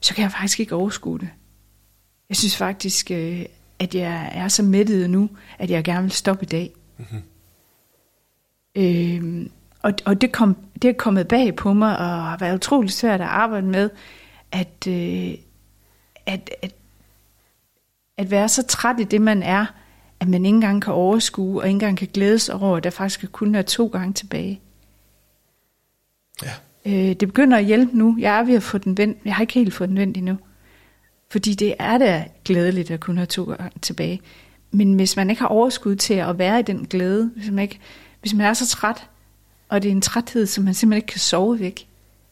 [0.00, 1.28] så kan jeg faktisk ikke overskue det.
[2.28, 3.44] Jeg synes faktisk, øh,
[3.78, 6.72] at jeg er så mættet nu, at jeg gerne vil stoppe i dag.
[6.98, 7.22] Mm-hmm.
[8.76, 9.46] Øh,
[9.82, 13.20] og, og det, kom, det er kommet bag på mig, og har været utrolig svært
[13.20, 13.90] at arbejde med,
[14.52, 15.34] at, øh,
[16.26, 16.74] at, at,
[18.16, 19.66] at være så træt i det, man er,
[20.20, 23.32] at man ikke engang kan overskue, og ikke engang kan glædes over, at der faktisk
[23.32, 24.60] kun er to gange tilbage.
[26.42, 26.50] Ja.
[26.86, 28.16] Øh, det begynder at hjælpe nu.
[28.18, 29.18] Jeg er ved at få den vendt.
[29.24, 30.38] Jeg har ikke helt fået den vendt endnu.
[31.30, 34.20] Fordi det er da glædeligt at kunne have to gange tilbage.
[34.70, 37.78] Men hvis man ikke har overskud til at være i den glæde, hvis man, ikke,
[38.20, 39.06] hvis man er så træt,
[39.68, 41.86] og det er en træthed, som man simpelthen ikke kan sove væk.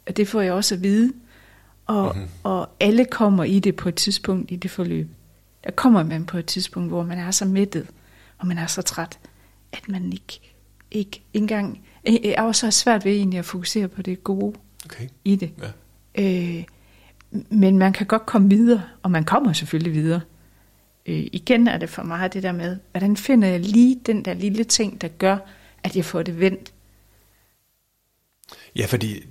[0.07, 1.13] Og det får jeg også at vide.
[1.87, 2.31] Og, mm-hmm.
[2.43, 5.09] og alle kommer i det på et tidspunkt i det forløb.
[5.65, 7.87] Der kommer man på et tidspunkt, hvor man er så mættet,
[8.39, 9.19] og man er så træt,
[9.73, 10.41] at man ikke,
[10.91, 11.81] ikke engang...
[12.05, 15.09] Jeg er også svært ved egentlig at fokusere på det gode okay.
[15.25, 15.51] i det.
[16.17, 16.25] Ja.
[16.25, 16.65] Øh,
[17.51, 20.21] men man kan godt komme videre, og man kommer selvfølgelig videre.
[21.07, 24.35] Øh, igen er det for mig det der med, hvordan finder jeg lige den der
[24.35, 25.37] lille ting, der gør,
[25.83, 26.73] at jeg får det vendt
[28.77, 29.25] Ja, fordi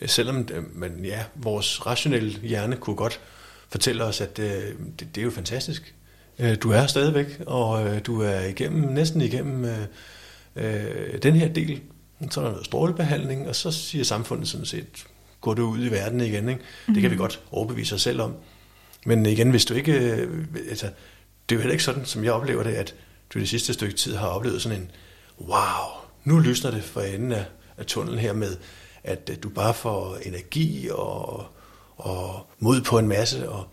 [0.00, 3.20] øh, selvom øh, man, ja, vores rationelle hjerne kunne godt
[3.68, 5.94] fortælle os, at øh, det, det er jo fantastisk.
[6.62, 9.64] Du er stadigvæk, og du er igennem, næsten igennem
[10.56, 11.80] øh, den her del.
[12.30, 15.06] Så er der noget strålebehandling, og så siger samfundet sådan set,
[15.40, 16.48] gå du ud i verden igen.
[16.48, 16.60] Ikke?
[16.60, 16.94] Mm-hmm.
[16.94, 17.22] Det kan vi mhm.
[17.22, 18.34] godt overbevise os selv om.
[19.06, 19.92] Men igen, hvis du ikke...
[19.92, 20.86] Øh, altså,
[21.48, 22.94] det er jo heller ikke sådan, som jeg oplever det, at
[23.34, 24.90] du det sidste stykke tid har oplevet sådan en,
[25.40, 27.44] wow, nu lysner det for enden af,
[27.76, 28.56] af tunnelen her med,
[29.04, 31.46] at du bare får energi og,
[31.98, 33.66] og mod på en masse, og,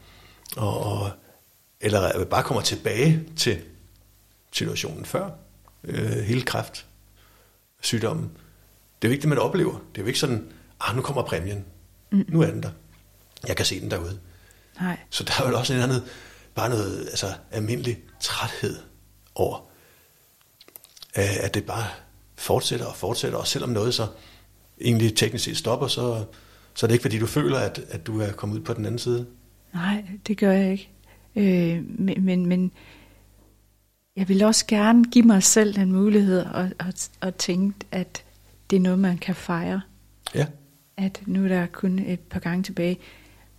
[0.58, 1.12] og, og,
[1.82, 3.62] eller bare kommer tilbage til
[4.52, 5.30] situationen før,
[5.84, 6.86] øh, hele kræft,
[7.82, 8.32] sygdommen.
[9.02, 9.72] Det er jo ikke det, man oplever.
[9.72, 10.48] Det er jo ikke sådan,
[10.80, 11.66] ah, nu kommer præmien.
[12.12, 12.26] Mm.
[12.28, 12.72] Nu er den der.
[13.48, 14.20] Jeg kan se den derude.
[14.82, 14.98] Nej.
[15.10, 16.02] Så der er jo også en anden,
[16.56, 18.80] bare noget altså, almindelig træthed
[19.36, 19.58] over,
[21.18, 21.88] øh, at det bare
[22.36, 24.08] fortsætter og fortsætter, og selvom noget så
[24.82, 26.26] egentlig teknisk set stopper, så,
[26.76, 28.86] så er det ikke fordi, du føler, at, at du er kommet ud på den
[28.86, 29.26] anden side.
[29.74, 30.90] Nej, det gør jeg ikke.
[31.36, 32.72] Øh, men, men, men
[34.16, 38.24] jeg vil også gerne give mig selv den mulighed og, og, og tænke, at
[38.70, 39.82] det er noget, man kan fejre.
[40.36, 40.46] Ja.
[40.98, 42.98] At nu er der kun et par gange tilbage.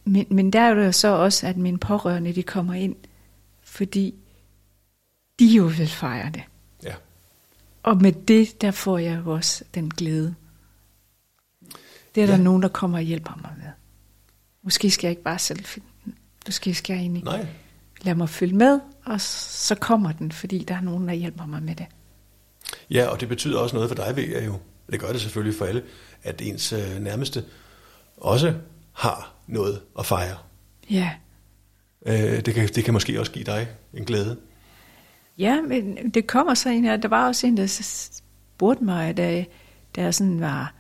[0.05, 2.97] Men, men der er det jo så også, at mine pårørende de kommer ind,
[3.63, 4.15] fordi
[5.39, 6.43] de jo vil fejre det.
[7.87, 10.35] Og med det, der får jeg jo også den glæde.
[12.17, 12.33] Det er ja.
[12.33, 13.73] der nogen, der kommer og hjælper mig med.
[14.63, 16.15] Måske skal jeg ikke bare selv finde den.
[16.47, 17.47] Måske skal jeg egentlig Nej.
[18.03, 21.63] lade mig følge med, og så kommer den, fordi der er nogen, der hjælper mig
[21.63, 21.87] med det.
[22.91, 24.59] Ja, og det betyder også noget for dig, ved jeg jo.
[24.91, 25.83] Det gør det selvfølgelig for alle,
[26.23, 27.45] at ens øh, nærmeste
[28.17, 28.55] også
[28.93, 30.37] har noget at fejre.
[30.91, 31.11] Ja.
[32.07, 34.37] Øh, det, kan, det kan måske også give dig en glæde.
[35.39, 36.97] Ja, men det kommer så en her.
[36.97, 39.45] Der var også en, der spurgte mig, da,
[39.97, 40.76] da jeg sådan var,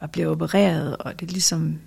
[0.00, 1.78] var blevet opereret, og det ligesom,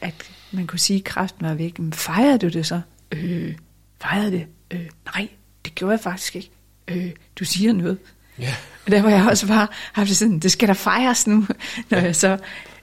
[0.00, 1.78] at man kunne sige, at kræften var væk.
[1.78, 2.80] Men fejrede du det så?
[3.12, 3.54] Øh,
[4.00, 4.46] fejrede det?
[4.70, 5.28] Øh, nej,
[5.64, 6.50] det gjorde jeg faktisk ikke.
[6.88, 7.98] Øh, du siger noget.
[8.38, 8.54] Ja.
[8.86, 11.46] Og der var jeg også bare haft sådan, det skal der fejres nu,
[11.90, 12.04] når ja.
[12.04, 12.38] jeg så,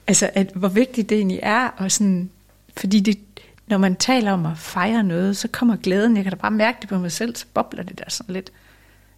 [0.06, 2.30] altså, at, hvor vigtigt det egentlig er, og sådan,
[2.76, 3.18] fordi det,
[3.66, 6.78] når man taler om at fejre noget, så kommer glæden, jeg kan da bare mærke
[6.80, 8.52] det på mig selv, så bobler det der sådan lidt.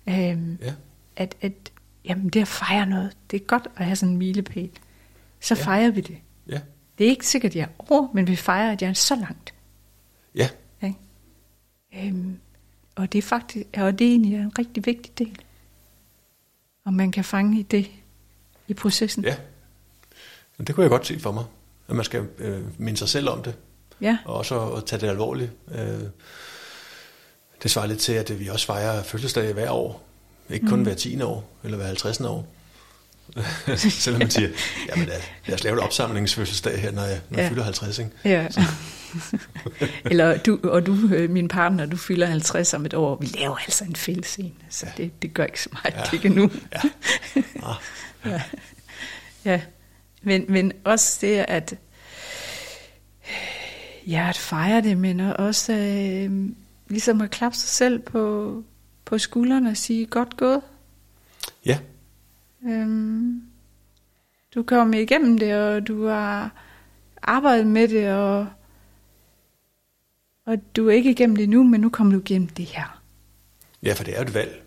[0.09, 0.72] Øhm, ja.
[1.16, 1.53] At, at
[2.05, 4.70] jamen, det at fejre noget, det er godt at have sådan en milepæl.
[5.45, 5.64] Så ja.
[5.64, 6.16] fejrer vi det.
[6.49, 6.61] Ja.
[6.99, 9.14] Det er ikke sikkert, at jeg er over, men vi fejrer, at jeg er så
[9.14, 9.55] langt.
[10.34, 10.49] Ja.
[10.82, 10.92] ja.
[11.97, 12.38] Øhm,
[12.95, 15.38] og det er faktisk, og det er egentlig en rigtig vigtig del.
[16.84, 17.90] Og man kan fange i det
[18.68, 19.24] i processen.
[19.24, 19.36] Ja.
[20.57, 21.45] Men det kunne jeg godt se for mig.
[21.88, 23.55] At man skal øh, minde sig selv om det.
[24.01, 24.18] Ja.
[24.24, 25.51] Og også at tage det alvorligt.
[25.74, 26.01] Øh,
[27.62, 30.03] Det svarer lidt til, at vi også fejrer fødselsdag hver år.
[30.51, 30.84] Ikke kun mm.
[30.84, 31.22] hver 10.
[31.22, 32.20] år, eller hver 50.
[32.20, 32.47] år.
[33.76, 34.48] Selvom man siger,
[34.88, 35.08] jamen
[35.46, 37.42] lad os lave et opsamlingsfødselsdag her, når jeg, når ja.
[37.42, 37.98] jeg fylder 50.
[37.98, 38.10] Ikke?
[38.24, 38.48] Ja.
[40.10, 43.16] Eller du, og du, øh, min partner, du fylder 50 om et år.
[43.20, 45.02] Vi laver altså en fælles en, så ja.
[45.02, 46.16] det, det gør ikke så meget, ja.
[46.16, 46.50] ikke nu.
[46.72, 46.80] ja.
[47.62, 47.74] Ah.
[48.26, 48.42] ja.
[49.44, 49.60] ja.
[50.22, 51.74] Men, men også det, at
[54.06, 56.48] ja, at fejre det, men også øh,
[56.88, 58.62] ligesom at klappe sig selv på,
[59.04, 60.60] på skuldrene og sige, godt gået.
[61.66, 61.78] Ja.
[62.66, 63.42] Øhm,
[64.54, 66.50] du kom igennem det, og du har
[67.22, 68.46] arbejdet med det, og,
[70.46, 73.00] og du er ikke igennem det nu, men nu kommer du igennem det her.
[73.82, 74.62] Ja, for det er et valg.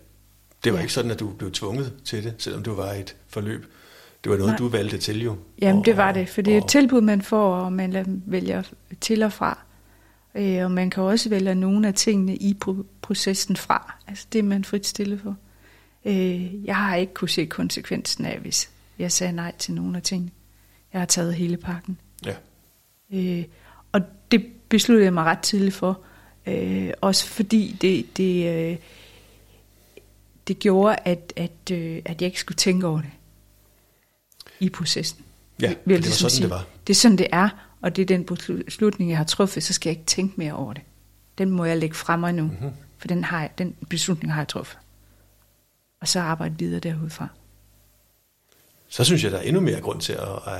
[0.64, 0.82] Det var ja.
[0.82, 3.66] ikke sådan, at du blev tvunget til det, selvom du var et forløb.
[4.24, 4.56] Det var noget, Nej.
[4.58, 5.36] du valgte til jo.
[5.60, 8.62] Jamen, og, det var det, for det er et tilbud, man får, og man vælger
[9.00, 9.58] til og fra.
[10.34, 12.56] Øh, og man kan også vælge nogle af tingene i
[13.02, 13.94] processen fra.
[14.06, 15.36] Altså det er man frit stille for.
[16.08, 20.02] Øh, jeg har ikke kunne se konsekvensen af, hvis jeg sagde nej til nogle af
[20.02, 20.30] tingene.
[20.92, 21.98] Jeg har taget hele pakken.
[22.26, 22.34] Ja.
[23.12, 23.44] Øh,
[23.92, 24.00] og
[24.30, 26.00] det besluttede jeg mig ret tidligt for.
[26.46, 28.76] Øh, også fordi det, det, øh,
[30.48, 33.10] det gjorde, at, at, øh, at jeg ikke skulle tænke over det
[34.60, 35.24] i processen.
[35.60, 36.42] Ja, det var ligesom sådan, sige.
[36.42, 36.66] det var.
[36.86, 37.48] Det er sådan, det er,
[37.80, 38.24] og det er den
[38.64, 40.82] beslutning, jeg har truffet, så skal jeg ikke tænke mere over det.
[41.38, 42.70] Den må jeg lægge frem mig nu, mm-hmm.
[42.98, 44.78] for den, har jeg, den beslutning har jeg truffet.
[46.00, 47.28] Og så arbejde videre derudfra.
[48.88, 50.52] Så synes jeg, der er endnu mere grund til, at,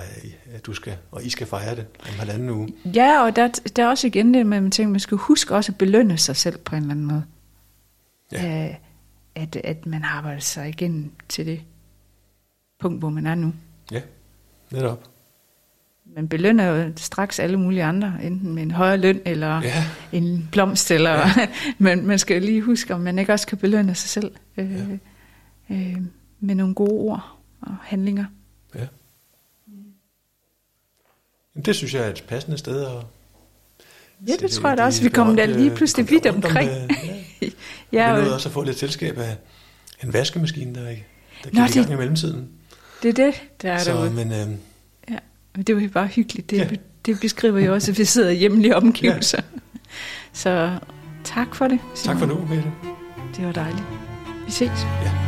[0.54, 2.68] at du skal, og I skal fejre det om halvanden uge.
[2.84, 5.78] Ja, og der, der er også igen det, man tænker, man skal huske også at
[5.78, 7.24] belønne sig selv på en eller anden måde.
[8.32, 8.74] Ja.
[9.34, 11.60] At, at man arbejder sig igen til det
[12.80, 13.52] punkt, hvor man er nu.
[13.92, 14.00] Ja,
[14.70, 15.04] netop.
[16.16, 19.84] Man belønner jo straks alle mulige andre, enten med en højere løn eller ja.
[20.12, 21.48] en blomst, eller, ja.
[21.78, 24.72] men man skal jo lige huske, om man ikke også kan belønne sig selv øh,
[24.72, 24.96] ja.
[25.70, 25.96] Øh,
[26.40, 28.24] med nogle gode ord og handlinger.
[28.74, 28.86] Ja.
[31.64, 33.04] Det synes jeg er et passende sted at
[34.26, 35.02] Ja, det tror jeg da også.
[35.02, 36.70] Vi kommer der lige pludselig vidt omkring.
[36.70, 36.90] Om,
[37.42, 37.48] ja.
[37.92, 38.24] ja, og...
[38.24, 39.36] Vi også at få lidt selskab af
[40.02, 40.94] en vaskemaskine, der, der
[41.44, 41.76] gik Nå, det...
[41.76, 42.48] i gang i mellemtiden.
[43.02, 44.10] Det er det, der er så, derude.
[44.10, 44.48] Men, øh,
[45.10, 45.18] ja,
[45.54, 46.50] men det var jo bare hyggeligt.
[46.50, 46.68] Det, ja.
[47.06, 49.40] det beskriver jo også, at vi sidder hjemme i omgivelser.
[49.52, 49.58] Ja.
[50.32, 50.78] Så
[51.24, 51.78] tak for det.
[51.94, 52.16] Simon.
[52.16, 52.72] Tak for nu, Mette.
[53.36, 53.84] Det var dejligt.
[54.46, 54.86] Vi ses.
[55.04, 55.27] Ja.